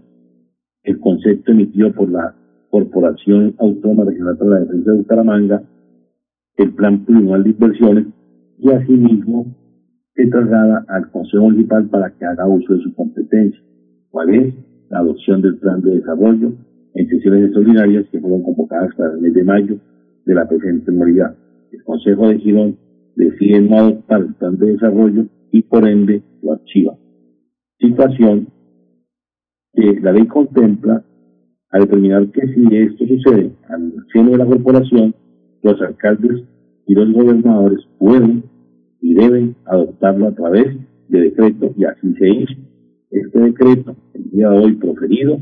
el 0.84 1.00
concepto 1.00 1.52
emitido 1.52 1.92
por 1.92 2.10
la 2.10 2.34
Corporación 2.70 3.56
Autónoma 3.60 4.06
Regional 4.06 4.38
para 4.38 4.52
la 4.52 4.60
Defensa 4.62 4.92
de 4.92 4.98
Bucaramanga, 4.98 5.64
el 6.56 6.74
Plan 6.74 7.04
Plurianual 7.04 7.44
de 7.44 7.50
Inversiones 7.50 8.06
y 8.58 8.72
asimismo 8.72 9.46
se 10.16 10.28
traslada 10.28 10.84
al 10.88 11.12
Consejo 11.12 11.44
Municipal 11.44 11.88
para 11.90 12.12
que 12.12 12.26
haga 12.26 12.48
uso 12.48 12.74
de 12.74 12.84
su 12.84 12.94
competencia. 12.96 13.62
¿Cuál 14.10 14.34
es? 14.34 14.54
La 14.90 15.00
adopción 15.00 15.42
del 15.42 15.58
plan 15.58 15.82
de 15.82 15.98
desarrollo 15.98 16.54
en 16.96 17.08
sesiones 17.08 17.46
extraordinarias 17.46 18.06
que 18.10 18.20
fueron 18.20 18.42
convocadas 18.42 18.96
para 18.96 19.14
el 19.14 19.22
mes 19.22 19.34
de 19.34 19.44
mayo 19.44 19.78
de 20.26 20.34
la 20.34 20.48
presente 20.48 20.90
anualidad. 20.90 21.36
El 21.72 21.84
Consejo 21.84 22.30
de 22.30 22.40
Girón 22.40 22.78
decide 23.16 23.62
no 23.62 23.78
adoptar 23.78 24.22
el 24.22 24.34
plan 24.36 24.58
de 24.58 24.72
desarrollo 24.72 25.26
y 25.52 25.62
por 25.64 25.88
ende 25.88 26.24
lo 26.42 26.54
archiva. 26.54 26.98
Situación 27.80 28.48
que 29.74 30.00
la 30.02 30.14
ley 30.14 30.26
contempla 30.26 31.04
a 31.70 31.80
determinar 31.80 32.28
que 32.32 32.48
si 32.48 32.76
esto 32.76 33.06
sucede 33.06 33.52
al 33.70 33.94
seno 34.12 34.32
de 34.32 34.38
la 34.38 34.46
corporación, 34.46 35.14
los 35.62 35.80
alcaldes 35.82 36.44
y 36.88 36.96
los 36.96 37.12
gobernadores 37.12 37.80
pueden 38.00 38.44
y 39.02 39.14
deben 39.14 39.56
adoptarlo 39.66 40.28
a 40.28 40.36
través 40.36 40.78
de 41.10 41.20
decreto 41.20 41.74
y 41.78 41.84
así 41.84 42.14
se 42.16 42.30
hizo. 42.30 42.54
Este 43.12 43.40
decreto, 43.40 43.96
el 44.14 44.32
día 44.32 44.50
de 44.50 44.58
hoy 44.58 44.74
proferido, 44.76 45.40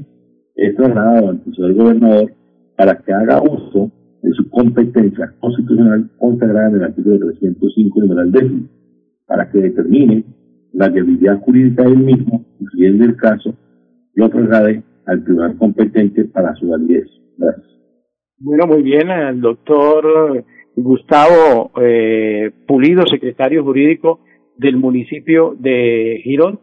es 0.56 0.75
trasladado 0.75 1.30
ante 1.30 1.50
el 1.50 1.56
señor 1.56 1.74
gobernador 1.75 2.32
para 2.75 2.98
que 2.98 3.14
haga 3.14 3.42
uso 3.42 3.92
de 4.22 4.32
su 4.32 4.50
competencia 4.50 5.34
constitucional 5.40 6.10
consagrada 6.18 6.70
en 6.70 6.75
el 6.75 6.84
artículo 6.84 7.20
305 7.20 8.00
numeral 8.02 8.32
décimo, 8.32 8.68
para 9.28 9.50
que 9.50 9.60
determine 9.60 10.24
la 10.74 10.90
debilidad 10.90 11.40
jurídica 11.42 11.84
del 11.84 11.98
mismo 11.98 12.44
y 12.60 12.66
si 12.68 12.86
es 12.86 13.00
del 13.00 13.16
caso, 13.16 13.54
lo 14.16 14.30
traslade 14.30 14.84
al 15.06 15.24
tribunal 15.24 15.58
competente 15.58 16.25
para 16.25 16.56
su 16.56 16.68
validez. 16.68 17.08
Gracias. 17.38 17.68
Bueno, 18.40 18.68
muy 18.68 18.82
bien, 18.82 19.08
doctor 19.42 20.44
Gustavo 20.75 21.72
eh, 21.82 22.51
Pulido, 22.67 23.05
secretario 23.08 23.63
jurídico 23.63 24.20
del 24.58 24.77
municipio 24.77 25.55
de 25.58 26.20
Girón, 26.24 26.60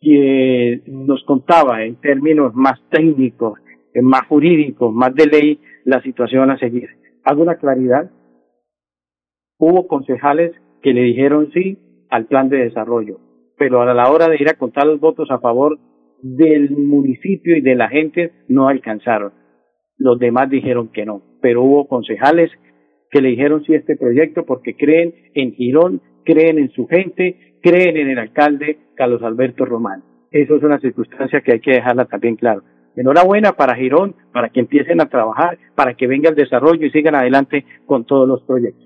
que 0.00 0.82
nos 0.86 1.24
contaba 1.24 1.84
en 1.84 1.96
términos 1.96 2.54
más 2.54 2.80
técnicos, 2.90 3.58
más 4.02 4.26
jurídicos, 4.26 4.92
más 4.92 5.14
de 5.14 5.26
ley, 5.26 5.60
la 5.84 6.00
situación 6.02 6.50
a 6.50 6.58
seguir. 6.58 6.88
Hago 7.24 7.42
una 7.42 7.56
claridad. 7.56 8.10
Hubo 9.58 9.86
concejales 9.88 10.52
que 10.82 10.92
le 10.92 11.02
dijeron 11.02 11.50
sí 11.52 11.78
al 12.10 12.26
plan 12.26 12.48
de 12.48 12.58
desarrollo, 12.58 13.18
pero 13.58 13.82
a 13.82 13.94
la 13.94 14.10
hora 14.10 14.28
de 14.28 14.36
ir 14.36 14.48
a 14.48 14.58
contar 14.58 14.86
los 14.86 15.00
votos 15.00 15.30
a 15.30 15.38
favor 15.38 15.78
del 16.22 16.70
municipio 16.70 17.56
y 17.56 17.60
de 17.60 17.74
la 17.74 17.88
gente 17.88 18.32
no 18.48 18.68
alcanzaron. 18.68 19.32
Los 19.96 20.18
demás 20.18 20.50
dijeron 20.50 20.88
que 20.88 21.06
no, 21.06 21.22
pero 21.40 21.62
hubo 21.62 21.88
concejales 21.88 22.50
que 23.10 23.20
le 23.20 23.30
dijeron 23.30 23.64
sí 23.64 23.74
a 23.74 23.78
este 23.78 23.96
proyecto 23.96 24.44
porque 24.44 24.74
creen 24.74 25.14
en 25.34 25.52
Girón, 25.52 26.00
creen 26.24 26.58
en 26.58 26.70
su 26.70 26.86
gente, 26.86 27.54
creen 27.62 27.96
en 27.96 28.10
el 28.10 28.18
alcalde 28.18 28.78
Carlos 28.94 29.22
Alberto 29.22 29.64
Román. 29.64 30.02
Eso 30.30 30.56
es 30.56 30.62
una 30.62 30.78
circunstancia 30.80 31.40
que 31.40 31.52
hay 31.52 31.60
que 31.60 31.72
dejarla 31.72 32.04
también 32.06 32.36
claro. 32.36 32.62
Enhorabuena 32.96 33.52
para 33.52 33.74
Girón, 33.74 34.14
para 34.32 34.48
que 34.48 34.60
empiecen 34.60 35.00
a 35.00 35.08
trabajar, 35.08 35.58
para 35.74 35.94
que 35.94 36.06
venga 36.06 36.30
el 36.30 36.34
desarrollo 36.34 36.86
y 36.86 36.90
sigan 36.90 37.14
adelante 37.14 37.64
con 37.84 38.04
todos 38.04 38.26
los 38.26 38.42
proyectos. 38.42 38.85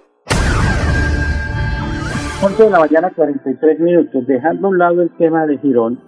11 2.43 2.63
de 2.63 2.69
la 2.71 2.79
mañana, 2.79 3.11
43 3.15 3.79
minutos. 3.79 4.25
Dejando 4.25 4.65
a 4.65 4.69
un 4.71 4.79
lado 4.79 5.03
el 5.03 5.11
tema 5.11 5.45
de 5.45 5.59
Girón, 5.59 5.99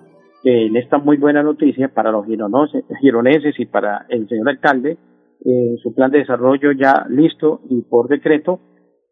en 0.44 0.76
esta 0.76 0.98
muy 0.98 1.18
buena 1.18 1.44
noticia 1.44 1.90
para 1.90 2.12
los 2.12 2.26
gironeses 2.26 3.60
y 3.60 3.66
para 3.68 4.08
el 4.10 4.28
señor 4.28 4.50
alcalde, 4.50 4.98
eh, 5.46 5.76
su 5.84 5.94
plan 5.94 6.10
de 6.10 6.20
desarrollo 6.20 6.72
ya 6.72 7.06
listo 7.08 7.62
y 7.70 7.82
por 7.84 8.08
decreto. 8.08 8.60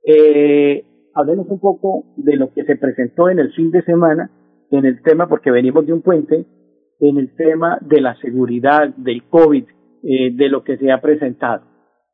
Eh, 0.04 0.84
hablemos 1.14 1.46
un 1.50 1.60
poco 1.60 2.06
de 2.18 2.38
lo 2.38 2.52
que 2.54 2.64
se 2.64 2.76
presentó 2.76 3.30
en 3.30 3.38
el 3.38 3.54
fin 3.54 3.70
de 3.70 3.84
semana 3.84 4.32
en 4.72 4.86
el 4.86 5.04
tema, 5.04 5.28
porque 5.28 5.52
venimos 5.52 5.86
de 5.86 5.94
un 5.94 6.02
puente, 6.02 6.46
en 7.00 7.18
el 7.20 7.36
tema 7.36 7.78
de 7.82 8.02
la 8.02 8.16
seguridad, 8.16 8.96
del 8.96 9.24
COVID, 9.26 9.66
eh, 10.04 10.32
de 10.34 10.50
lo 10.50 10.64
que 10.64 10.78
se 10.78 10.92
ha 10.92 11.00
presentado. 11.02 11.66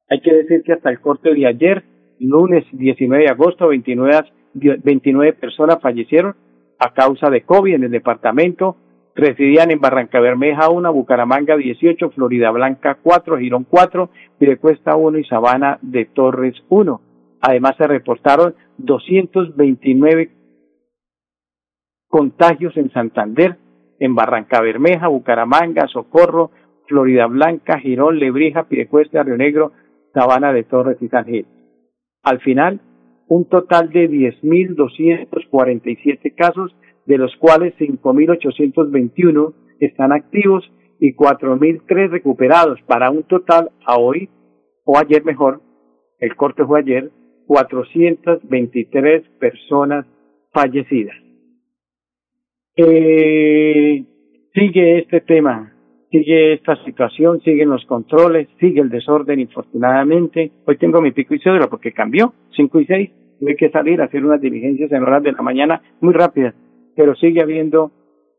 Hay 0.10 0.20
que 0.20 0.34
decir 0.34 0.64
que 0.64 0.74
hasta 0.74 0.90
el 0.90 1.00
corte 1.00 1.34
de 1.34 1.48
ayer, 1.48 1.84
lunes 2.20 2.66
19 2.74 3.24
de 3.24 3.30
agosto, 3.30 3.70
29, 3.70 4.14
29 4.60 5.34
personas 5.34 5.80
fallecieron 5.82 6.36
a 6.80 6.94
causa 6.94 7.30
de 7.30 7.42
COVID 7.42 7.76
en 7.76 7.84
el 7.86 7.92
departamento, 7.92 8.78
residían 9.16 9.72
en 9.72 9.80
Barranca 9.80 10.20
Bermeja 10.20 10.70
1, 10.70 10.94
Bucaramanga 10.94 11.58
18, 11.58 12.12
Florida 12.12 12.52
Blanca 12.52 12.98
4, 13.02 13.38
Girón 13.38 13.66
4, 13.68 14.10
Pirecuesta 14.38 14.96
1 14.96 15.18
y 15.18 15.24
Sabana 15.26 15.80
de 15.82 16.06
Torres 16.06 16.56
1. 16.70 17.02
Además 17.42 17.76
se 17.78 17.88
reportaron 17.88 18.56
229 18.78 20.32
contagios 22.08 22.78
en 22.78 22.92
Santander, 22.92 23.58
en 24.00 24.16
Barranca 24.16 24.62
Bermeja, 24.62 25.08
Bucaramanga, 25.08 25.88
Socorro, 25.88 26.52
Florida 26.88 27.26
Blanca, 27.26 27.80
Girón, 27.80 28.20
Lebrija, 28.20 28.64
Pirecuesta, 28.64 29.24
Río 29.24 29.38
Negro, 29.38 29.72
Sabana 30.14 30.54
de 30.54 30.64
Torres 30.64 30.98
y 31.02 31.08
San 31.10 31.26
Gil. 31.26 31.46
Al 32.24 32.40
final, 32.40 32.80
un 33.28 33.46
total 33.46 33.90
de 33.90 34.10
10.247 34.10 36.34
casos 36.36 36.76
de 37.06 37.18
los 37.18 37.36
cuales 37.38 37.74
5.821 37.78 39.54
están 39.80 40.12
activos 40.12 40.70
y 41.00 41.14
4.003 41.14 42.10
recuperados, 42.10 42.82
para 42.88 43.12
un 43.12 43.22
total 43.24 43.70
a 43.86 43.98
hoy, 43.98 44.30
o 44.84 44.98
ayer 44.98 45.24
mejor, 45.24 45.62
el 46.20 46.36
corte 46.36 46.66
fue 46.66 46.80
ayer, 46.80 47.12
423 47.46 49.30
personas 49.40 50.08
fallecidas. 50.52 51.16
Eh, 52.76 54.04
sigue 54.54 55.00
este 55.00 55.22
tema, 55.22 55.77
sigue 56.12 56.54
esta 56.54 56.76
situación, 56.84 57.42
siguen 57.42 57.70
los 57.70 57.86
controles, 57.86 58.48
sigue 58.60 58.82
el 58.82 58.90
desorden, 58.90 59.40
infortunadamente. 59.40 60.52
Hoy 60.66 60.78
tengo 60.78 61.02
mi 61.02 61.12
pico 61.12 61.34
y 61.34 61.40
cédula 61.40 61.68
porque 61.68 61.92
cambió, 61.92 62.34
5 62.56 62.80
y 62.80 62.86
6, 62.86 63.10
tuve 63.40 63.56
que 63.56 63.70
salir 63.70 64.02
a 64.02 64.06
hacer 64.06 64.26
unas 64.26 64.42
diligencias 64.42 64.92
en 64.92 65.04
horas 65.04 65.24
de 65.24 65.32
la 65.32 65.42
mañana 65.42 65.82
muy 66.02 66.14
rápidas 66.14 66.56
pero 66.98 67.16
sigue 67.16 67.42
habiendo 67.42 67.92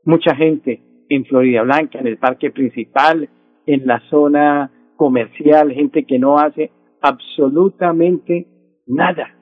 mucha 0.05 0.35
gente 0.35 0.83
en 1.09 1.25
Florida 1.25 1.63
Blanca, 1.63 2.01
en 2.01 2.09
el 2.09 2.19
parque 2.19 2.51
principal, 2.51 3.31
en 3.65 3.87
la 3.87 4.01
zona 4.11 4.71
comercial, 4.97 5.73
gente 5.73 6.05
que 6.05 6.19
no 6.19 6.39
hace 6.39 6.73
absolutamente 7.01 8.49
nada, 8.89 9.33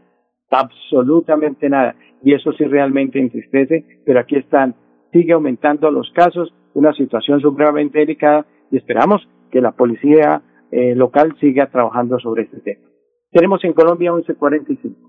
absolutamente 0.51 1.71
nada. 1.71 1.97
Y 2.23 2.35
eso 2.35 2.53
sí 2.53 2.65
realmente 2.65 3.19
entristece, 3.19 4.03
pero 4.05 4.21
aquí 4.21 4.37
están, 4.37 4.75
sigue 5.13 5.33
aumentando 5.33 5.91
los 5.91 6.11
casos, 6.13 6.53
una 6.77 6.93
situación 6.93 7.41
supremamente 7.41 7.99
delicada 7.99 8.47
y 8.71 8.77
esperamos 8.77 9.27
que 9.51 9.63
la 9.63 9.73
policía 9.73 10.43
eh, 10.71 10.95
local 10.95 11.35
siga 11.41 11.71
trabajando 11.71 12.19
sobre 12.19 12.43
este 12.43 12.61
tema. 12.61 12.87
Tenemos 13.33 13.65
en 13.65 13.73
Colombia 13.73 14.13
1145. 14.13 15.06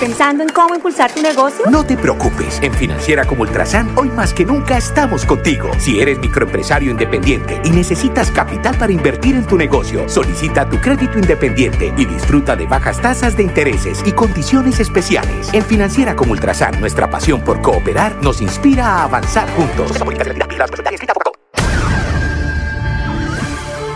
¿Pensando 0.00 0.42
en 0.42 0.50
cómo 0.50 0.74
impulsar 0.74 1.10
tu 1.12 1.22
negocio? 1.22 1.64
No 1.70 1.84
te 1.84 1.96
preocupes. 1.96 2.60
En 2.62 2.72
Financiera 2.74 3.24
como 3.24 3.42
Ultrasan, 3.42 3.88
hoy 3.96 4.08
más 4.10 4.34
que 4.34 4.44
nunca 4.44 4.76
estamos 4.76 5.24
contigo. 5.24 5.70
Si 5.78 5.98
eres 6.00 6.18
microempresario 6.18 6.90
independiente 6.90 7.60
y 7.64 7.70
necesitas 7.70 8.30
capital 8.30 8.76
para 8.78 8.92
invertir 8.92 9.34
en 9.34 9.46
tu 9.46 9.56
negocio, 9.56 10.08
solicita 10.08 10.68
tu 10.68 10.76
crédito 10.76 11.18
independiente 11.18 11.92
y 11.96 12.04
disfruta 12.04 12.54
de 12.54 12.66
bajas 12.66 13.00
tasas 13.00 13.36
de 13.36 13.44
intereses 13.44 14.02
y 14.06 14.12
condiciones 14.12 14.78
especiales. 14.78 15.52
En 15.54 15.62
Financiera 15.62 16.14
como 16.14 16.32
Ultrasan, 16.32 16.78
nuestra 16.80 17.08
pasión 17.08 17.42
por 17.42 17.62
cooperar 17.62 18.22
nos 18.22 18.42
inspira 18.42 18.86
a 18.86 19.04
avanzar 19.04 19.48
juntos. 19.50 19.90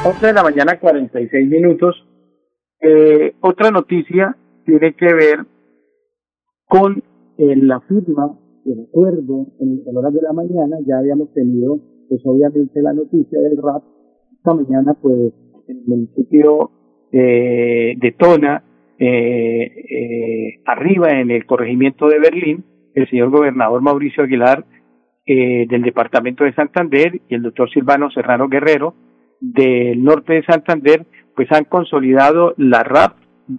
11 0.04 0.26
de 0.26 0.32
la 0.32 0.42
mañana, 0.42 0.78
46 0.78 1.48
minutos. 1.48 2.06
Eh, 2.80 3.34
otra 3.40 3.70
noticia 3.70 4.36
tiene 4.64 4.94
que 4.94 5.12
ver 5.12 5.44
con 6.68 7.02
eh, 7.38 7.56
la 7.56 7.80
firma 7.80 8.38
del 8.64 8.80
acuerdo 8.88 9.46
en 9.60 9.82
el 9.86 9.96
horas 9.96 10.12
de 10.12 10.22
la 10.22 10.32
mañana, 10.32 10.76
ya 10.86 10.98
habíamos 10.98 11.32
tenido 11.32 11.80
pues 12.08 12.20
obviamente 12.24 12.80
la 12.82 12.92
noticia 12.92 13.40
del 13.40 13.56
RAP, 13.56 13.82
esta 14.36 14.54
mañana 14.54 14.94
pues 15.00 15.32
en 15.68 15.78
el 15.78 15.84
municipio 15.86 16.70
eh, 17.12 17.94
de 17.98 18.12
Tona, 18.12 18.62
eh, 18.98 19.70
eh, 19.90 20.60
arriba 20.66 21.20
en 21.20 21.30
el 21.30 21.46
corregimiento 21.46 22.08
de 22.08 22.18
Berlín, 22.18 22.64
el 22.94 23.08
señor 23.08 23.30
gobernador 23.30 23.80
Mauricio 23.80 24.24
Aguilar 24.24 24.64
eh, 25.24 25.66
del 25.68 25.82
departamento 25.82 26.44
de 26.44 26.54
Santander 26.54 27.20
y 27.28 27.34
el 27.34 27.42
doctor 27.42 27.70
Silvano 27.70 28.10
Serrano 28.10 28.48
Guerrero 28.48 28.94
del 29.40 30.02
norte 30.02 30.34
de 30.34 30.42
Santander, 30.44 31.06
pues 31.36 31.50
han 31.52 31.64
consolidado 31.64 32.54
la 32.56 32.82
RAP, 32.82 33.16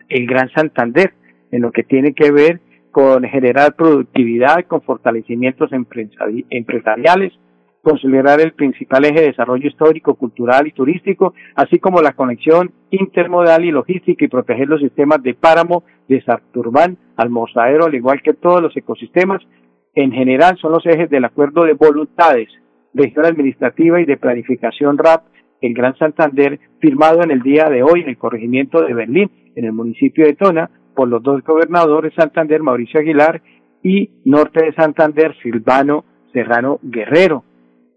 el 0.10 0.28
Gran 0.28 0.50
Santander, 0.50 1.14
en 1.52 1.62
lo 1.62 1.72
que 1.72 1.84
tiene 1.84 2.14
que 2.14 2.32
ver 2.32 2.60
con 2.92 3.24
generar 3.24 3.76
productividad, 3.76 4.66
con 4.66 4.82
fortalecimientos 4.82 5.70
empresariales, 5.72 7.34
considerar 7.82 8.42
el 8.42 8.54
principal 8.54 9.06
eje 9.06 9.22
de 9.22 9.28
desarrollo 9.28 9.68
histórico, 9.68 10.16
cultural 10.16 10.68
y 10.68 10.72
turístico, 10.72 11.34
así 11.56 11.80
como 11.80 12.02
la 12.02 12.14
conexión 12.14 12.72
intermodal 12.92 13.64
y 13.66 13.72
logística 13.72 14.26
y 14.26 14.28
proteger 14.28 14.68
los 14.68 14.82
sistemas 14.82 15.24
de 15.24 15.34
páramo, 15.34 15.84
de 16.08 16.22
Sarturbán, 16.22 16.98
almorzadero, 17.16 17.86
al 17.86 17.96
igual 17.96 18.22
que 18.22 18.34
todos 18.34 18.62
los 18.62 18.76
ecosistemas. 18.76 19.42
En 19.96 20.12
general 20.12 20.58
son 20.58 20.72
los 20.74 20.86
ejes 20.86 21.10
del 21.10 21.26
acuerdo 21.26 21.64
de 21.64 21.74
voluntades, 21.74 22.50
región 22.94 23.26
administrativa 23.26 24.02
y 24.02 24.06
de 24.06 24.18
planificación 24.18 24.98
RAP 24.98 25.24
en 25.62 25.74
Gran 25.74 25.98
Santander, 25.98 26.60
firmado 26.80 27.22
en 27.24 27.32
el 27.32 27.42
día 27.42 27.70
de 27.70 27.84
hoy 27.84 28.02
en 28.02 28.10
el 28.10 28.18
corregimiento 28.18 28.82
de 28.82 28.94
Berlín, 28.94 29.32
en 29.56 29.66
el 29.66 29.74
municipio 29.74 30.26
de 30.26 30.34
Tona, 30.34 30.70
por 31.00 31.08
los 31.08 31.24
dos 31.24 31.42
gobernadores 31.46 32.14
Santander, 32.14 32.62
Mauricio 32.62 33.00
Aguilar, 33.00 33.42
y 33.82 34.10
Norte 34.26 34.66
de 34.66 34.74
Santander, 34.74 35.34
Silvano 35.42 36.04
Serrano 36.34 36.78
Guerrero. 36.84 37.46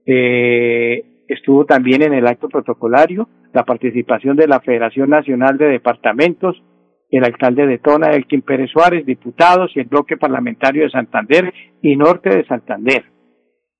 Eh, 0.06 1.24
estuvo 1.26 1.64
también 1.64 2.02
en 2.02 2.14
el 2.14 2.28
acto 2.28 2.48
protocolario 2.48 3.28
la 3.52 3.64
participación 3.64 4.36
de 4.36 4.46
la 4.46 4.60
Federación 4.60 5.10
Nacional 5.10 5.58
de 5.58 5.66
Departamentos, 5.66 6.62
el 7.10 7.24
alcalde 7.24 7.66
de 7.66 7.78
Tona, 7.78 8.10
Elkin 8.12 8.42
Pérez 8.42 8.70
Suárez, 8.70 9.04
diputados 9.04 9.72
y 9.74 9.80
el 9.80 9.86
bloque 9.86 10.16
parlamentario 10.16 10.84
de 10.84 10.90
Santander 10.90 11.52
y 11.82 11.96
Norte 11.96 12.30
de 12.30 12.46
Santander. 12.46 13.02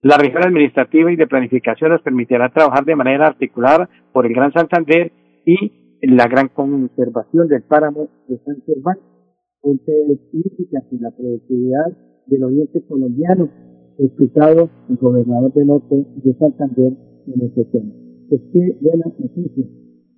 La 0.01 0.19
región 0.19 0.45
administrativa 0.45 1.13
y 1.13 1.17
de 1.17 1.29
planificación 1.29 1.93
nos 1.93 2.03
permitirá 2.03 2.49
trabajar 2.49 2.85
de 2.85 2.97
manera 2.97 3.29
articulada 3.29 3.89
por 4.13 4.27
el 4.27 4.35
Gran 4.35 4.53
Santander 4.53 5.13
y 5.47 6.01
la 6.03 6.27
gran 6.27 6.49
conservación 6.49 7.47
del 7.47 7.63
páramo 7.63 8.09
de 8.27 8.37
San 8.39 8.57
Germán 8.67 8.97
entre 9.63 9.95
críticas 10.31 10.85
y 10.91 10.99
la 10.99 11.11
productividad 11.11 11.97
del 12.27 12.45
oriente 12.45 12.83
colombiano, 12.87 13.49
explicado 13.99 14.71
el 14.89 14.97
gobernador 14.97 15.53
del 15.55 15.67
norte 15.67 16.07
de 16.17 16.35
Santander 16.35 16.93
en 17.27 17.47
este 17.47 17.65
tema. 17.67 17.93
Pues 18.29 18.41
qué 18.53 18.79
buena 18.81 19.05
noticia, 19.19 19.65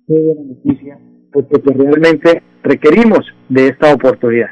qué 0.07 0.19
buena 0.21 0.43
noticia, 0.43 0.99
porque 1.31 1.59
pues 1.59 1.77
realmente 1.77 2.41
requerimos 2.63 3.19
de 3.49 3.67
esta 3.67 3.93
oportunidad. 3.93 4.49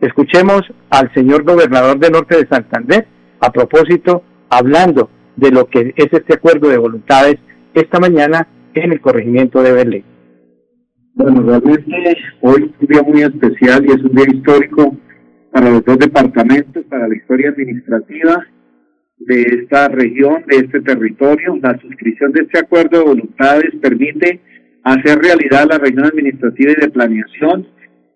Escuchemos 0.00 0.62
al 0.90 1.12
señor 1.14 1.44
gobernador 1.44 1.98
del 1.98 2.12
norte 2.12 2.36
de 2.36 2.46
Santander 2.46 3.06
a 3.40 3.50
propósito, 3.50 4.22
hablando 4.50 5.08
de 5.36 5.50
lo 5.50 5.66
que 5.66 5.94
es 5.96 6.12
este 6.12 6.34
acuerdo 6.34 6.68
de 6.68 6.78
voluntades 6.78 7.36
esta 7.74 7.98
mañana 7.98 8.48
en 8.74 8.92
el 8.92 9.00
corregimiento 9.00 9.62
de 9.62 9.72
Berlín. 9.72 10.15
Bueno, 11.16 11.40
realmente 11.40 12.14
hoy 12.42 12.64
es 12.64 12.78
un 12.78 12.86
día 12.88 13.02
muy 13.02 13.22
especial 13.22 13.86
y 13.86 13.88
es 13.88 14.02
un 14.04 14.14
día 14.14 14.26
histórico 14.34 14.94
para 15.50 15.70
los 15.70 15.82
dos 15.86 15.98
departamentos, 15.98 16.84
para 16.90 17.08
la 17.08 17.16
historia 17.16 17.48
administrativa 17.48 18.46
de 19.20 19.40
esta 19.40 19.88
región, 19.88 20.44
de 20.46 20.56
este 20.56 20.82
territorio. 20.82 21.58
La 21.62 21.78
suscripción 21.80 22.32
de 22.32 22.42
este 22.42 22.58
acuerdo 22.58 22.98
de 22.98 23.04
voluntades 23.06 23.70
permite 23.80 24.40
hacer 24.84 25.18
realidad 25.18 25.66
la 25.70 25.78
región 25.78 26.04
administrativa 26.04 26.72
y 26.72 26.80
de 26.82 26.90
planeación 26.90 27.66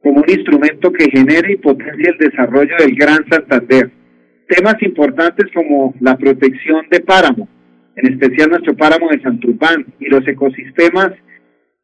como 0.02 0.20
un 0.20 0.30
instrumento 0.30 0.92
que 0.92 1.10
genere 1.10 1.54
y 1.54 1.56
potencie 1.56 2.10
el 2.10 2.18
desarrollo 2.18 2.74
del 2.80 2.94
Gran 2.96 3.24
Santander. 3.30 3.90
Temas 4.46 4.76
importantes 4.82 5.46
como 5.54 5.94
la 6.00 6.18
protección 6.18 6.84
de 6.90 7.00
páramo, 7.00 7.48
en 7.96 8.12
especial 8.12 8.50
nuestro 8.50 8.76
páramo 8.76 9.08
de 9.08 9.22
Santurbán 9.22 9.86
y 9.98 10.10
los 10.10 10.28
ecosistemas 10.28 11.12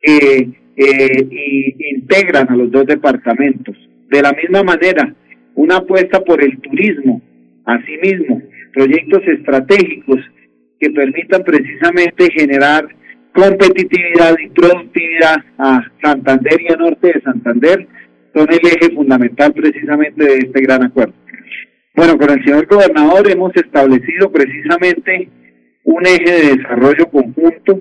eh, 0.03 0.51
eh, 0.77 1.27
y 1.31 1.97
integran 1.97 2.51
a 2.51 2.57
los 2.57 2.71
dos 2.71 2.87
departamentos. 2.87 3.77
De 4.09 4.23
la 4.23 4.33
misma 4.33 4.63
manera, 4.63 5.15
una 5.55 5.77
apuesta 5.77 6.21
por 6.21 6.43
el 6.43 6.59
turismo, 6.61 7.23
asimismo, 7.65 8.43
proyectos 8.73 9.23
estratégicos 9.27 10.21
que 10.79 10.91
permitan 10.91 11.43
precisamente 11.43 12.31
generar 12.31 12.87
competitividad 13.33 14.37
y 14.39 14.49
productividad 14.51 15.37
a 15.59 15.83
Santander 16.03 16.61
y 16.61 16.73
a 16.73 16.77
norte 16.77 17.13
de 17.13 17.21
Santander 17.23 17.87
son 18.35 18.47
el 18.51 18.59
eje 18.59 18.95
fundamental 18.95 19.53
precisamente 19.53 20.25
de 20.25 20.39
este 20.39 20.61
gran 20.61 20.85
acuerdo. 20.85 21.15
Bueno, 21.95 22.19
con 22.19 22.31
el 22.31 22.45
señor 22.45 22.67
gobernador 22.67 23.31
hemos 23.31 23.57
establecido 23.57 24.31
precisamente 24.31 25.29
un 25.85 26.05
eje 26.05 26.31
de 26.31 26.57
desarrollo 26.57 27.07
conjunto. 27.11 27.81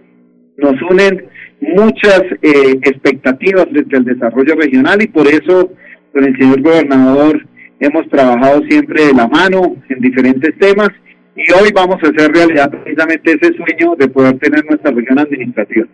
Nos 0.57 0.81
unen 0.89 1.25
muchas 1.61 2.21
eh, 2.41 2.79
expectativas 2.83 3.67
desde 3.71 3.97
el 3.97 4.05
desarrollo 4.05 4.55
regional 4.55 5.01
y 5.01 5.07
por 5.07 5.27
eso 5.27 5.71
con 6.13 6.23
el 6.23 6.37
señor 6.37 6.61
gobernador 6.61 7.45
hemos 7.79 8.07
trabajado 8.09 8.61
siempre 8.69 9.07
de 9.07 9.13
la 9.13 9.27
mano 9.27 9.75
en 9.89 9.99
diferentes 9.99 10.57
temas 10.59 10.89
y 11.35 11.51
hoy 11.51 11.69
vamos 11.73 11.97
a 12.01 12.07
hacer 12.07 12.31
realidad 12.31 12.71
precisamente 12.71 13.31
ese 13.31 13.53
sueño 13.55 13.95
de 13.97 14.07
poder 14.07 14.37
tener 14.39 14.63
nuestra 14.65 14.91
región 14.91 15.19
administrativa. 15.19 15.85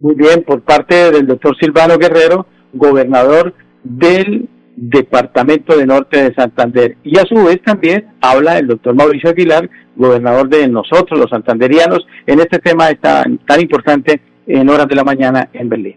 Muy 0.00 0.14
bien, 0.14 0.42
por 0.46 0.62
parte 0.62 1.10
del 1.10 1.26
doctor 1.26 1.56
Silvano 1.58 1.98
Guerrero, 1.98 2.46
gobernador 2.72 3.54
del 3.82 4.48
Departamento 4.76 5.76
de 5.76 5.86
Norte 5.86 6.22
de 6.22 6.34
Santander. 6.34 6.96
Y 7.02 7.18
a 7.18 7.22
su 7.22 7.34
vez 7.34 7.60
también 7.62 8.06
habla 8.20 8.58
el 8.58 8.68
doctor 8.68 8.94
Mauricio 8.94 9.30
Aguilar, 9.30 9.68
gobernador 9.96 10.48
de 10.48 10.68
nosotros, 10.68 11.18
los 11.18 11.30
santanderianos, 11.30 12.06
en 12.26 12.38
este 12.38 12.60
tema 12.60 12.88
tan, 12.94 13.38
tan 13.38 13.60
importante 13.60 14.20
en 14.48 14.68
horas 14.68 14.88
de 14.88 14.96
la 14.96 15.04
mañana 15.04 15.48
en 15.52 15.68
Berlín. 15.68 15.96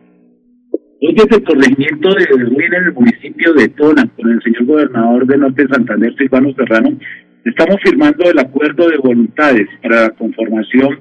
Hoy 1.01 1.15
es 1.15 1.37
el 1.37 1.43
corregimiento 1.43 2.09
de 2.13 2.25
Berlín 2.25 2.73
en 2.73 2.83
el 2.83 2.93
municipio 2.93 3.53
de 3.53 3.69
Tona, 3.69 4.07
con 4.15 4.29
el 4.29 4.41
señor 4.43 4.65
gobernador 4.65 5.25
de 5.25 5.37
Norte 5.37 5.63
de 5.63 5.69
Santander, 5.69 6.13
Silvano 6.17 6.53
Serrano, 6.53 6.97
estamos 7.45 7.77
firmando 7.81 8.29
el 8.29 8.37
acuerdo 8.37 8.89
de 8.89 8.97
voluntades 8.97 9.67
para 9.81 10.01
la 10.03 10.09
conformación 10.11 10.99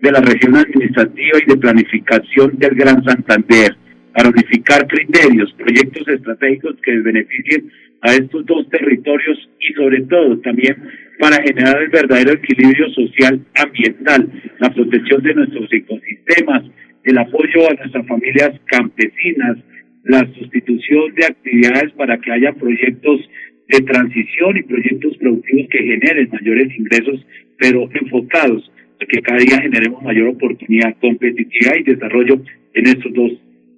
de 0.00 0.12
la 0.12 0.20
región 0.20 0.56
administrativa 0.56 1.38
y 1.44 1.50
de 1.50 1.56
planificación 1.56 2.58
del 2.58 2.74
Gran 2.76 3.04
Santander, 3.04 3.76
para 4.14 4.28
unificar 4.28 4.86
criterios, 4.86 5.52
proyectos 5.54 6.06
estratégicos 6.06 6.76
que 6.82 6.98
beneficien 6.98 7.70
a 8.02 8.12
estos 8.14 8.44
dos 8.46 8.68
territorios 8.68 9.48
y 9.60 9.72
sobre 9.74 10.02
todo 10.02 10.38
también 10.40 10.76
para 11.18 11.42
generar 11.42 11.80
el 11.82 11.88
verdadero 11.88 12.32
equilibrio 12.32 12.88
social 12.90 13.40
ambiental, 13.54 14.28
la 14.58 14.70
protección 14.70 15.22
de 15.22 15.34
nuestros 15.34 15.72
ecosistemas, 15.72 16.64
el 17.04 17.18
apoyo 17.18 17.70
a 17.70 17.74
nuestras 17.74 18.06
familias 18.06 18.52
campesinas, 18.66 19.58
la 20.04 20.20
sustitución 20.34 21.14
de 21.14 21.26
actividades 21.26 21.92
para 21.92 22.18
que 22.18 22.32
haya 22.32 22.52
proyectos 22.52 23.20
de 23.68 23.80
transición 23.80 24.56
y 24.56 24.62
proyectos 24.62 25.16
productivos 25.18 25.68
que 25.70 25.78
generen 25.78 26.28
mayores 26.32 26.78
ingresos, 26.78 27.26
pero 27.58 27.88
enfocados 27.92 28.70
a 29.00 29.06
que 29.06 29.22
cada 29.22 29.38
día 29.38 29.62
generemos 29.62 30.02
mayor 30.02 30.28
oportunidad, 30.28 30.96
competitividad 31.00 31.76
y 31.76 31.82
desarrollo 31.84 32.42
en 32.74 32.86
estos 32.86 33.12
dos 33.14 33.32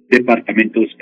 departamentos. 0.09 0.95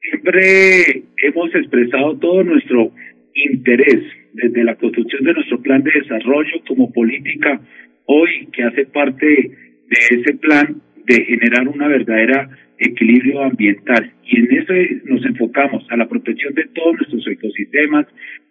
Siempre 0.00 1.02
hemos 1.22 1.54
expresado 1.54 2.16
todo 2.18 2.44
nuestro 2.44 2.92
interés 3.34 4.02
desde 4.32 4.64
la 4.64 4.74
construcción 4.76 5.24
de 5.24 5.34
nuestro 5.34 5.60
plan 5.60 5.82
de 5.82 5.90
desarrollo 5.92 6.62
como 6.66 6.92
política 6.92 7.60
hoy 8.06 8.48
que 8.52 8.62
hace 8.62 8.86
parte 8.86 9.26
de 9.26 9.96
ese 10.10 10.34
plan 10.34 10.82
de 11.06 11.24
generar 11.24 11.68
una 11.68 11.88
verdadera 11.88 12.50
equilibrio 12.78 13.42
ambiental. 13.42 14.12
Y 14.24 14.40
en 14.40 14.58
eso 14.58 14.72
nos 15.04 15.24
enfocamos 15.24 15.86
a 15.90 15.96
la 15.96 16.08
protección 16.08 16.54
de 16.54 16.66
todos 16.74 16.96
nuestros 16.96 17.26
ecosistemas, 17.28 18.06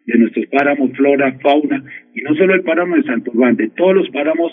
de 0.05 0.19
nuestros 0.19 0.45
páramos, 0.47 0.91
flora, 0.93 1.37
fauna, 1.41 1.83
y 2.13 2.21
no 2.21 2.35
solo 2.35 2.53
el 2.53 2.61
páramo 2.61 2.95
de 2.95 3.03
Santurbán, 3.03 3.55
de 3.55 3.69
todos 3.69 3.95
los 3.95 4.09
páramos 4.09 4.51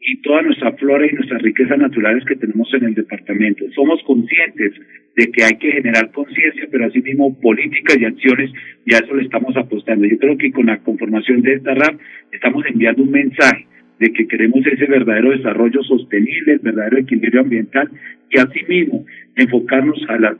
y 0.00 0.20
toda 0.20 0.42
nuestra 0.42 0.72
flora 0.72 1.06
y 1.06 1.14
nuestras 1.14 1.40
riquezas 1.42 1.78
naturales 1.78 2.24
que 2.26 2.36
tenemos 2.36 2.68
en 2.74 2.84
el 2.84 2.94
departamento. 2.94 3.64
Somos 3.74 4.02
conscientes 4.02 4.72
de 5.16 5.30
que 5.30 5.44
hay 5.44 5.56
que 5.58 5.72
generar 5.72 6.10
conciencia, 6.10 6.66
pero 6.70 6.86
asimismo 6.86 7.40
políticas 7.40 7.96
y 7.98 8.04
acciones, 8.04 8.50
y 8.84 8.94
a 8.94 8.98
eso 8.98 9.14
le 9.14 9.22
estamos 9.22 9.56
apostando. 9.56 10.04
Yo 10.06 10.18
creo 10.18 10.36
que 10.36 10.50
con 10.50 10.66
la 10.66 10.78
conformación 10.78 11.40
de 11.42 11.54
esta 11.54 11.74
RAP 11.74 11.98
estamos 12.32 12.64
enviando 12.66 13.02
un 13.02 13.12
mensaje 13.12 13.66
de 13.98 14.12
que 14.12 14.26
queremos 14.26 14.66
ese 14.66 14.86
verdadero 14.86 15.30
desarrollo 15.30 15.82
sostenible, 15.82 16.54
el 16.54 16.58
verdadero 16.58 16.98
equilibrio 16.98 17.40
ambiental 17.40 17.88
y 18.30 18.38
asimismo 18.38 19.04
enfocarnos 19.36 19.98
a 20.08 20.18
la, 20.18 20.36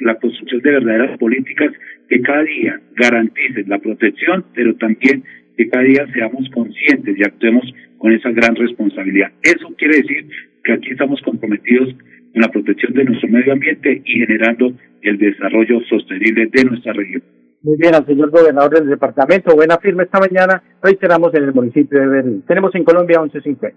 la, 0.00 0.14
construcción 0.16 0.60
de 0.62 0.70
verdaderas 0.72 1.18
políticas 1.18 1.72
que 2.08 2.20
cada 2.20 2.42
día 2.42 2.80
garanticen 2.96 3.68
la 3.68 3.78
protección, 3.78 4.44
pero 4.54 4.74
también 4.76 5.22
que 5.56 5.68
cada 5.68 5.84
día 5.84 6.06
seamos 6.12 6.48
conscientes 6.50 7.16
y 7.18 7.22
actuemos 7.22 7.64
con 7.98 8.12
esa 8.12 8.30
gran 8.30 8.54
responsabilidad. 8.56 9.32
Eso 9.42 9.74
quiere 9.76 9.98
decir 9.98 10.26
que 10.64 10.72
aquí 10.72 10.90
estamos 10.90 11.20
comprometidos 11.22 11.94
con 12.32 12.42
la 12.42 12.48
protección 12.48 12.94
de 12.94 13.04
nuestro 13.04 13.28
medio 13.28 13.52
ambiente 13.52 14.02
y 14.04 14.12
generando 14.20 14.72
el 15.02 15.18
desarrollo 15.18 15.80
sostenible 15.88 16.46
de 16.46 16.64
nuestra 16.64 16.92
región. 16.92 17.22
Muy 17.62 17.76
bien, 17.76 17.94
al 17.94 18.06
señor 18.06 18.30
gobernador 18.30 18.74
del 18.74 18.88
departamento. 18.88 19.54
Buena 19.54 19.78
firma 19.78 20.04
esta 20.04 20.20
mañana. 20.20 20.62
Reiteramos 20.82 21.34
en 21.34 21.44
el 21.44 21.52
municipio 21.52 22.00
de 22.00 22.06
Berlín. 22.06 22.44
Tenemos 22.46 22.74
en 22.74 22.84
Colombia 22.84 23.20
1150. 23.20 23.76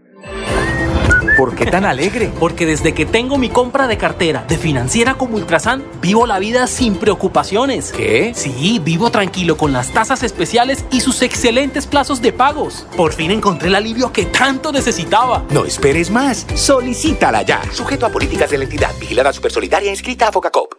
¿Por 1.37 1.55
qué 1.55 1.65
tan 1.65 1.85
alegre? 1.85 2.29
Porque 2.39 2.65
desde 2.65 2.93
que 2.93 3.05
tengo 3.05 3.37
mi 3.37 3.49
compra 3.49 3.87
de 3.87 3.97
cartera 3.97 4.43
de 4.47 4.57
financiera 4.57 5.15
como 5.15 5.37
Ultrasan, 5.37 5.83
vivo 6.01 6.27
la 6.27 6.39
vida 6.39 6.67
sin 6.67 6.95
preocupaciones. 6.95 7.91
¿Qué? 7.91 8.33
Sí, 8.35 8.79
vivo 8.83 9.09
tranquilo 9.09 9.57
con 9.57 9.71
las 9.71 9.91
tasas 9.91 10.23
especiales 10.23 10.85
y 10.91 11.01
sus 11.01 11.21
excelentes 11.21 11.87
plazos 11.87 12.21
de 12.21 12.33
pagos. 12.33 12.87
Por 12.95 13.13
fin 13.13 13.31
encontré 13.31 13.69
el 13.69 13.75
alivio 13.75 14.11
que 14.11 14.25
tanto 14.25 14.71
necesitaba. 14.71 15.43
No 15.51 15.65
esperes 15.65 16.11
más. 16.11 16.45
Solicítala 16.53 17.41
ya. 17.43 17.61
Sujeto 17.71 18.05
a 18.05 18.09
políticas 18.09 18.51
de 18.51 18.57
la 18.59 18.63
entidad. 18.65 18.91
Vigilada 18.99 19.33
Supersolidaria 19.33 19.89
inscrita 19.89 20.27
a 20.27 20.31
Focacop. 20.31 20.70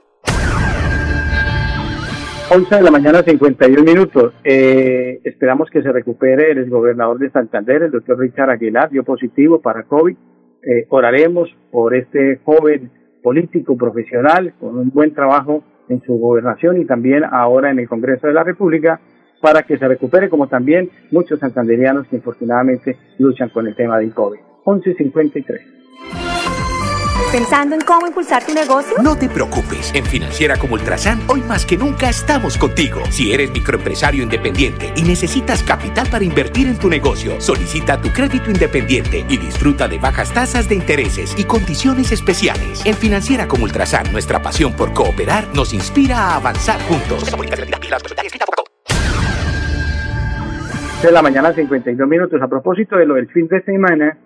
11 2.54 2.74
de 2.74 2.82
la 2.82 2.90
mañana, 2.90 3.22
51 3.22 3.82
minutos. 3.82 4.34
Eh, 4.44 5.20
esperamos 5.24 5.70
que 5.70 5.80
se 5.80 5.90
recupere 5.90 6.50
el 6.50 6.68
gobernador 6.68 7.18
de 7.18 7.30
Santander, 7.30 7.84
el 7.84 7.90
doctor 7.90 8.18
Richard 8.18 8.50
Aguilar, 8.50 8.90
dio 8.90 9.04
positivo 9.04 9.62
para 9.62 9.84
COVID. 9.84 10.14
Eh, 10.62 10.86
oraremos 10.90 11.48
por 11.70 11.94
este 11.94 12.40
joven 12.44 12.90
político 13.22 13.74
profesional 13.78 14.52
con 14.60 14.76
un 14.76 14.90
buen 14.90 15.14
trabajo 15.14 15.64
en 15.88 16.02
su 16.02 16.18
gobernación 16.18 16.78
y 16.78 16.84
también 16.84 17.24
ahora 17.24 17.70
en 17.70 17.78
el 17.78 17.88
Congreso 17.88 18.26
de 18.26 18.34
la 18.34 18.44
República 18.44 19.00
para 19.40 19.62
que 19.62 19.78
se 19.78 19.88
recupere, 19.88 20.28
como 20.28 20.46
también 20.46 20.90
muchos 21.10 21.40
santanderianos 21.40 22.06
que 22.08 22.16
infortunadamente 22.16 22.98
luchan 23.18 23.48
con 23.48 23.66
el 23.66 23.74
tema 23.74 23.98
del 23.98 24.12
COVID. 24.12 24.40
1153. 24.66 25.81
¿Pensando 27.32 27.74
en 27.74 27.80
cómo 27.80 28.06
impulsar 28.06 28.44
tu 28.44 28.52
negocio? 28.52 28.94
No 29.02 29.16
te 29.16 29.26
preocupes. 29.26 29.90
En 29.94 30.04
Financiera 30.04 30.58
como 30.58 30.74
Ultrasan, 30.74 31.18
hoy 31.28 31.40
más 31.40 31.64
que 31.64 31.78
nunca 31.78 32.10
estamos 32.10 32.58
contigo. 32.58 33.00
Si 33.08 33.32
eres 33.32 33.50
microempresario 33.50 34.22
independiente 34.22 34.92
y 34.96 35.02
necesitas 35.02 35.62
capital 35.62 36.08
para 36.10 36.24
invertir 36.24 36.66
en 36.66 36.78
tu 36.78 36.90
negocio, 36.90 37.40
solicita 37.40 37.98
tu 38.02 38.10
crédito 38.10 38.50
independiente 38.50 39.24
y 39.30 39.38
disfruta 39.38 39.88
de 39.88 39.96
bajas 39.96 40.30
tasas 40.34 40.68
de 40.68 40.74
intereses 40.74 41.34
y 41.38 41.44
condiciones 41.44 42.12
especiales. 42.12 42.84
En 42.84 42.94
Financiera 42.94 43.48
como 43.48 43.64
Ultrasan, 43.64 44.12
nuestra 44.12 44.42
pasión 44.42 44.74
por 44.74 44.92
cooperar 44.92 45.46
nos 45.54 45.72
inspira 45.72 46.18
a 46.18 46.36
avanzar 46.36 46.82
juntos. 46.82 47.24
De 51.02 51.10
la 51.10 51.22
mañana, 51.22 51.54
52 51.54 52.06
minutos. 52.06 52.42
A 52.42 52.46
propósito 52.46 52.96
de 52.96 53.06
lo 53.06 53.14
del 53.14 53.28
fin 53.28 53.48
de 53.48 53.62
semana, 53.62 54.18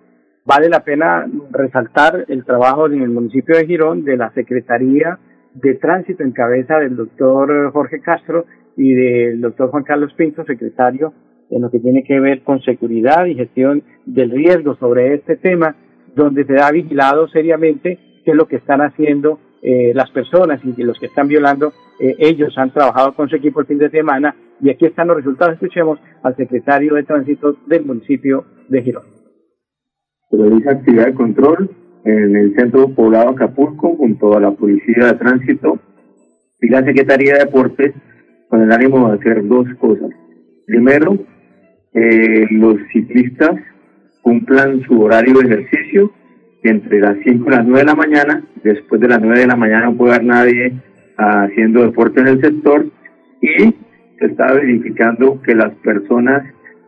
Vale 0.46 0.68
la 0.68 0.84
pena 0.84 1.26
resaltar 1.50 2.24
el 2.28 2.44
trabajo 2.44 2.86
en 2.86 3.02
el 3.02 3.10
municipio 3.10 3.56
de 3.56 3.66
Girón 3.66 4.04
de 4.04 4.16
la 4.16 4.30
Secretaría 4.30 5.18
de 5.54 5.74
Tránsito 5.74 6.22
en 6.22 6.30
cabeza 6.30 6.78
del 6.78 6.94
doctor 6.94 7.72
Jorge 7.72 8.00
Castro 8.00 8.44
y 8.76 8.94
del 8.94 9.40
doctor 9.40 9.70
Juan 9.70 9.82
Carlos 9.82 10.14
Pinto, 10.14 10.44
secretario 10.44 11.12
en 11.50 11.62
lo 11.62 11.70
que 11.70 11.80
tiene 11.80 12.04
que 12.04 12.20
ver 12.20 12.42
con 12.42 12.62
seguridad 12.62 13.26
y 13.26 13.34
gestión 13.34 13.82
del 14.04 14.30
riesgo 14.30 14.76
sobre 14.76 15.14
este 15.14 15.34
tema, 15.36 15.74
donde 16.14 16.44
se 16.44 16.60
ha 16.60 16.70
vigilado 16.70 17.26
seriamente 17.26 17.98
qué 18.24 18.30
es 18.30 18.36
lo 18.36 18.46
que 18.46 18.56
están 18.56 18.82
haciendo 18.82 19.40
eh, 19.62 19.90
las 19.96 20.12
personas 20.12 20.60
y 20.64 20.80
los 20.84 20.96
que 21.00 21.06
están 21.06 21.26
violando, 21.26 21.72
eh, 21.98 22.14
ellos 22.20 22.56
han 22.56 22.70
trabajado 22.70 23.14
con 23.14 23.28
su 23.28 23.34
equipo 23.34 23.60
el 23.60 23.66
fin 23.66 23.78
de 23.78 23.90
semana 23.90 24.36
y 24.60 24.70
aquí 24.70 24.86
están 24.86 25.08
los 25.08 25.16
resultados. 25.16 25.54
Escuchemos 25.54 25.98
al 26.22 26.36
secretario 26.36 26.94
de 26.94 27.02
Tránsito 27.02 27.56
del 27.66 27.84
municipio 27.84 28.44
de 28.68 28.82
Girón 28.82 29.15
realiza 30.30 30.72
actividad 30.72 31.06
de 31.06 31.14
control 31.14 31.70
en 32.04 32.36
el 32.36 32.54
centro 32.54 32.88
poblado 32.94 33.30
Acapulco 33.30 33.96
junto 33.96 34.36
a 34.36 34.40
la 34.40 34.52
Policía 34.52 35.06
de 35.06 35.14
Tránsito 35.14 35.80
y 36.60 36.68
la 36.68 36.84
Secretaría 36.84 37.34
de 37.34 37.44
Deportes 37.44 37.94
con 38.48 38.62
el 38.62 38.72
ánimo 38.72 39.08
de 39.08 39.18
hacer 39.18 39.46
dos 39.46 39.66
cosas. 39.78 40.10
Primero, 40.66 41.18
eh, 41.94 42.46
los 42.50 42.76
ciclistas 42.92 43.56
cumplan 44.22 44.82
su 44.82 45.00
horario 45.00 45.34
de 45.34 45.46
ejercicio 45.46 46.12
entre 46.62 47.00
las 47.00 47.16
5 47.24 47.44
y 47.46 47.50
las 47.50 47.64
9 47.64 47.78
de 47.80 47.84
la 47.84 47.94
mañana. 47.94 48.44
Después 48.62 49.00
de 49.00 49.08
las 49.08 49.20
9 49.20 49.40
de 49.40 49.46
la 49.46 49.56
mañana 49.56 49.86
no 49.86 49.96
puede 49.96 50.14
haber 50.14 50.26
nadie 50.26 50.72
haciendo 51.16 51.82
deporte 51.82 52.20
en 52.20 52.28
el 52.28 52.40
sector 52.40 52.86
y 53.40 53.74
se 54.18 54.26
está 54.26 54.52
verificando 54.52 55.40
que 55.42 55.54
las 55.54 55.74
personas 55.76 56.42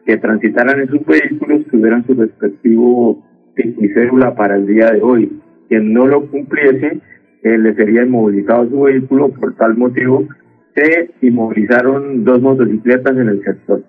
que 0.04 0.16
transitaran 0.16 0.80
en 0.80 0.88
sus 0.88 1.04
vehículos 1.04 1.66
tuvieran 1.70 2.06
su 2.06 2.14
respectivo 2.14 3.24
y 3.64 3.88
cédula 3.88 4.34
para 4.34 4.56
el 4.56 4.66
día 4.66 4.90
de 4.90 5.02
hoy. 5.02 5.40
Quien 5.68 5.92
no 5.92 6.06
lo 6.06 6.30
cumpliese, 6.30 7.00
eh, 7.42 7.58
le 7.58 7.74
sería 7.74 8.02
inmovilizado 8.02 8.68
su 8.68 8.80
vehículo. 8.82 9.28
Por 9.30 9.54
tal 9.56 9.76
motivo, 9.76 10.26
se 10.74 11.10
inmovilizaron 11.22 12.24
dos 12.24 12.40
motocicletas 12.40 13.16
en 13.16 13.28
el 13.28 13.42
sector. 13.42 13.82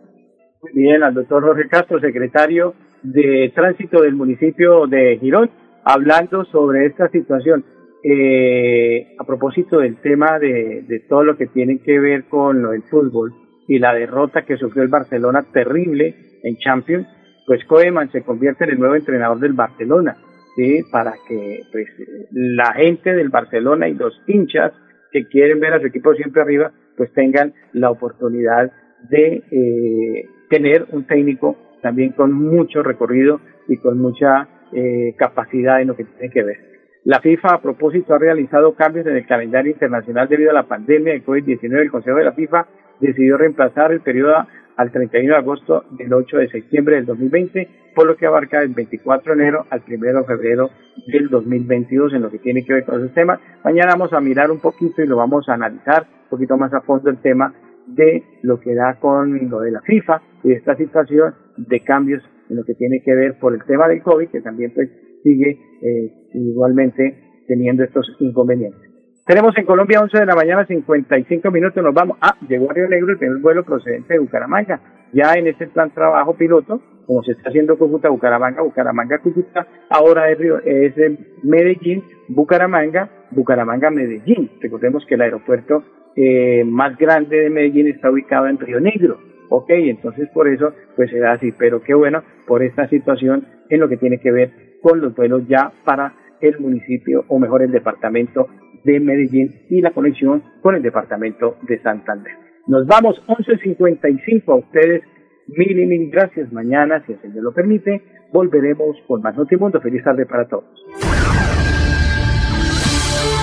Muy 0.62 0.72
bien, 0.74 1.04
al 1.04 1.14
doctor 1.14 1.44
Jorge 1.44 1.68
Castro, 1.70 2.00
secretario 2.00 2.74
de 3.04 3.52
Tránsito 3.56 4.02
del 4.02 4.16
municipio 4.16 4.88
de 4.88 5.18
Girón, 5.20 5.50
hablando 5.84 6.44
sobre 6.46 6.86
esta 6.86 7.08
situación. 7.10 7.64
Eh, 8.02 9.16
a 9.20 9.26
propósito 9.26 9.80
del 9.80 9.98
tema 9.98 10.40
de, 10.40 10.86
de 10.88 11.00
todo 11.02 11.26
lo 11.26 11.36
que 11.36 11.48
tiene 11.48 11.80
que 11.80 12.00
ver 12.00 12.26
con 12.30 12.62
lo 12.62 12.72
del 12.72 12.84
fútbol 12.84 13.34
y 13.68 13.78
la 13.78 13.94
derrota 13.94 14.46
que 14.46 14.56
sufrió 14.56 14.84
el 14.84 14.90
Barcelona 14.90 15.46
terrible 15.52 16.16
en 16.44 16.58
Champions, 16.58 17.08
pues 17.50 17.66
Koeman 17.66 18.12
se 18.12 18.22
convierte 18.22 18.66
en 18.66 18.70
el 18.70 18.80
nuevo 18.80 18.94
entrenador 18.94 19.40
del 19.40 19.54
Barcelona, 19.54 20.18
¿sí? 20.56 20.84
para 20.92 21.16
que 21.28 21.64
pues 21.72 21.88
la 22.30 22.74
gente 22.74 23.12
del 23.12 23.30
Barcelona 23.30 23.88
y 23.88 23.96
los 23.96 24.22
hinchas 24.28 24.72
que 25.12 25.26
quieren 25.26 25.60
ver 25.60 25.74
a 25.74 25.80
su 25.80 25.88
equipo 25.88 26.14
siempre 26.14 26.44
arriba, 26.44 26.72
pues 26.96 27.12
tengan 27.14 27.56
la 27.74 27.90
oportunidad 27.90 28.72
de 29.10 29.42
eh, 29.50 30.30
tener 30.48 30.86
un 30.92 31.08
técnico 31.08 31.58
también 31.82 32.12
con 32.12 32.34
mucho 32.34 32.84
recorrido 32.84 33.42
y 33.68 33.78
con 33.78 33.98
mucha 33.98 34.48
eh, 34.72 35.16
capacidad 35.18 35.82
en 35.82 35.88
lo 35.88 35.96
que 35.96 36.04
tiene 36.04 36.32
que 36.32 36.44
ver. 36.44 36.58
La 37.04 37.20
FIFA, 37.20 37.56
a 37.56 37.62
propósito, 37.64 38.14
ha 38.14 38.20
realizado 38.20 38.76
cambios 38.76 39.08
en 39.08 39.16
el 39.16 39.26
calendario 39.26 39.72
internacional 39.72 40.30
debido 40.30 40.52
a 40.52 40.54
la 40.54 40.68
pandemia 40.68 41.14
de 41.14 41.26
COVID-19. 41.26 41.80
El 41.80 41.90
Consejo 41.90 42.18
de 42.18 42.26
la 42.26 42.34
FIFA 42.34 42.68
decidió 43.00 43.38
reemplazar 43.38 43.92
el 43.92 44.02
periodo 44.02 44.46
al 44.80 44.92
31 44.94 45.34
de 45.34 45.38
agosto 45.38 45.84
del 45.92 46.14
8 46.14 46.38
de 46.38 46.48
septiembre 46.48 46.96
del 46.96 47.06
2020, 47.06 47.68
por 47.94 48.08
lo 48.08 48.16
que 48.16 48.26
abarca 48.26 48.62
del 48.62 48.70
24 48.70 49.36
de 49.36 49.42
enero 49.42 49.66
al 49.70 49.84
1 49.86 50.20
de 50.20 50.24
febrero 50.24 50.70
del 51.06 51.28
2022 51.28 52.14
en 52.14 52.22
lo 52.22 52.32
que 52.32 52.40
tiene 52.40 52.64
que 52.64 52.72
ver 52.72 52.86
con 52.86 52.96
esos 52.96 53.14
temas. 53.14 53.42
Mañana 53.66 53.92
vamos 53.92 54.14
a 54.14 54.22
mirar 54.22 54.50
un 54.50 54.60
poquito 54.60 55.04
y 55.04 55.08
lo 55.08 55.18
vamos 55.18 55.50
a 55.50 55.56
analizar 55.56 56.08
un 56.24 56.30
poquito 56.30 56.56
más 56.56 56.74
a 56.74 56.80
fondo 56.80 57.10
el 57.10 57.18
tema 57.18 57.54
de 57.88 58.24
lo 58.42 58.62
que 58.62 58.74
da 58.74 58.98
con 59.02 59.50
lo 59.50 59.60
de 59.60 59.72
la 59.72 59.82
FIFA 59.82 60.22
y 60.46 60.54
esta 60.54 60.78
situación 60.78 61.36
de 61.58 61.82
cambios 61.82 62.24
en 62.50 62.56
lo 62.56 62.64
que 62.64 62.74
tiene 62.74 63.02
que 63.04 63.14
ver 63.14 63.38
por 63.38 63.54
el 63.54 63.66
tema 63.66 63.86
del 63.90 64.02
COVID, 64.02 64.30
que 64.30 64.40
también 64.40 64.72
pues, 64.74 64.90
sigue 65.24 65.60
eh, 65.82 66.14
igualmente 66.36 67.44
teniendo 67.50 67.84
estos 67.84 68.16
inconvenientes. 68.22 68.89
Tenemos 69.30 69.56
en 69.60 69.66
Colombia 69.66 70.02
11 70.02 70.22
de 70.22 70.26
la 70.26 70.34
mañana, 70.34 70.66
55 70.66 71.52
minutos, 71.52 71.84
nos 71.84 71.94
vamos. 71.94 72.18
Ah, 72.20 72.36
llegó 72.48 72.72
a 72.72 72.74
Río 72.74 72.90
Negro 72.90 73.12
el 73.12 73.20
primer 73.20 73.38
vuelo 73.38 73.64
procedente 73.64 74.16
de 74.16 74.20
Bucaramanga. 74.20 74.82
Ya 75.14 75.34
en 75.34 75.46
ese 75.46 75.68
plan 75.68 75.92
trabajo 75.92 76.34
piloto, 76.34 76.82
como 77.06 77.22
se 77.22 77.34
está 77.34 77.50
haciendo 77.50 77.78
Cúcuta, 77.78 78.10
Bucaramanga, 78.10 78.64
Bucaramanga, 78.64 79.20
Cúcuta, 79.20 79.68
ahora 79.88 80.32
es, 80.32 80.40
Río, 80.40 80.58
es 80.66 80.96
Medellín, 81.44 82.04
Bucaramanga, 82.28 83.08
Bucaramanga, 83.30 83.92
Medellín. 83.92 84.50
Recordemos 84.62 85.06
que 85.06 85.14
el 85.14 85.22
aeropuerto 85.22 85.84
eh, 86.16 86.64
más 86.66 86.98
grande 86.98 87.40
de 87.40 87.52
Medellín 87.52 87.86
está 87.86 88.10
ubicado 88.10 88.48
en 88.48 88.58
Río 88.58 88.80
Negro. 88.80 89.20
Ok, 89.50 89.70
entonces 89.70 90.28
por 90.34 90.48
eso 90.48 90.74
pues 90.96 91.12
se 91.12 91.20
da 91.20 91.34
así, 91.34 91.52
pero 91.52 91.84
qué 91.84 91.94
bueno 91.94 92.24
por 92.48 92.64
esta 92.64 92.88
situación 92.88 93.46
en 93.70 93.80
lo 93.80 93.90
que 93.90 93.98
tiene 93.98 94.18
que 94.18 94.32
ver 94.32 94.80
con 94.82 95.00
los 95.00 95.14
vuelos 95.14 95.48
ya 95.48 95.72
para 95.86 96.16
el 96.42 96.60
municipio 96.60 97.26
o 97.28 97.38
mejor 97.38 97.62
el 97.62 97.72
departamento 97.72 98.48
de 98.84 99.00
Medellín 99.00 99.54
y 99.70 99.82
la 99.82 99.92
conexión 99.92 100.44
con 100.62 100.76
el 100.76 100.82
departamento 100.82 101.58
de 101.64 101.82
Santander. 101.82 102.34
Nos 102.68 102.86
vamos 102.86 103.22
11.55 103.28 104.44
a 104.48 104.56
ustedes. 104.56 105.02
Mil 105.48 105.80
y 105.80 105.86
mil 105.86 106.12
gracias. 106.12 106.52
Mañana, 106.54 107.04
si 107.06 107.14
el 107.14 107.22
Señor 107.22 107.44
lo 107.44 107.54
permite, 107.54 108.02
volveremos 108.32 108.96
con 109.08 109.22
más 109.22 109.36
Notimundo. 109.36 109.82
Feliz 109.82 110.04
tarde 110.04 110.26
para 110.26 110.48
todos. 110.48 110.66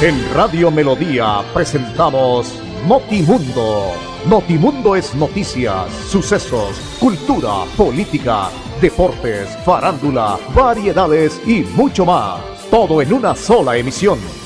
En 0.03 0.15
Radio 0.35 0.71
Melodía 0.71 1.41
presentamos 1.55 2.63
Notimundo. 2.87 3.95
Notimundo 4.29 4.95
es 4.95 5.15
noticias, 5.15 5.91
sucesos, 5.91 6.99
cultura, 7.01 7.65
política, 7.77 8.49
deportes, 8.81 9.57
farándula, 9.65 10.37
variedades 10.55 11.41
y 11.47 11.65
mucho 11.77 12.05
más. 12.05 12.41
Todo 12.71 13.01
en 13.01 13.13
una 13.13 13.35
sola 13.35 13.77
emisión. 13.77 14.46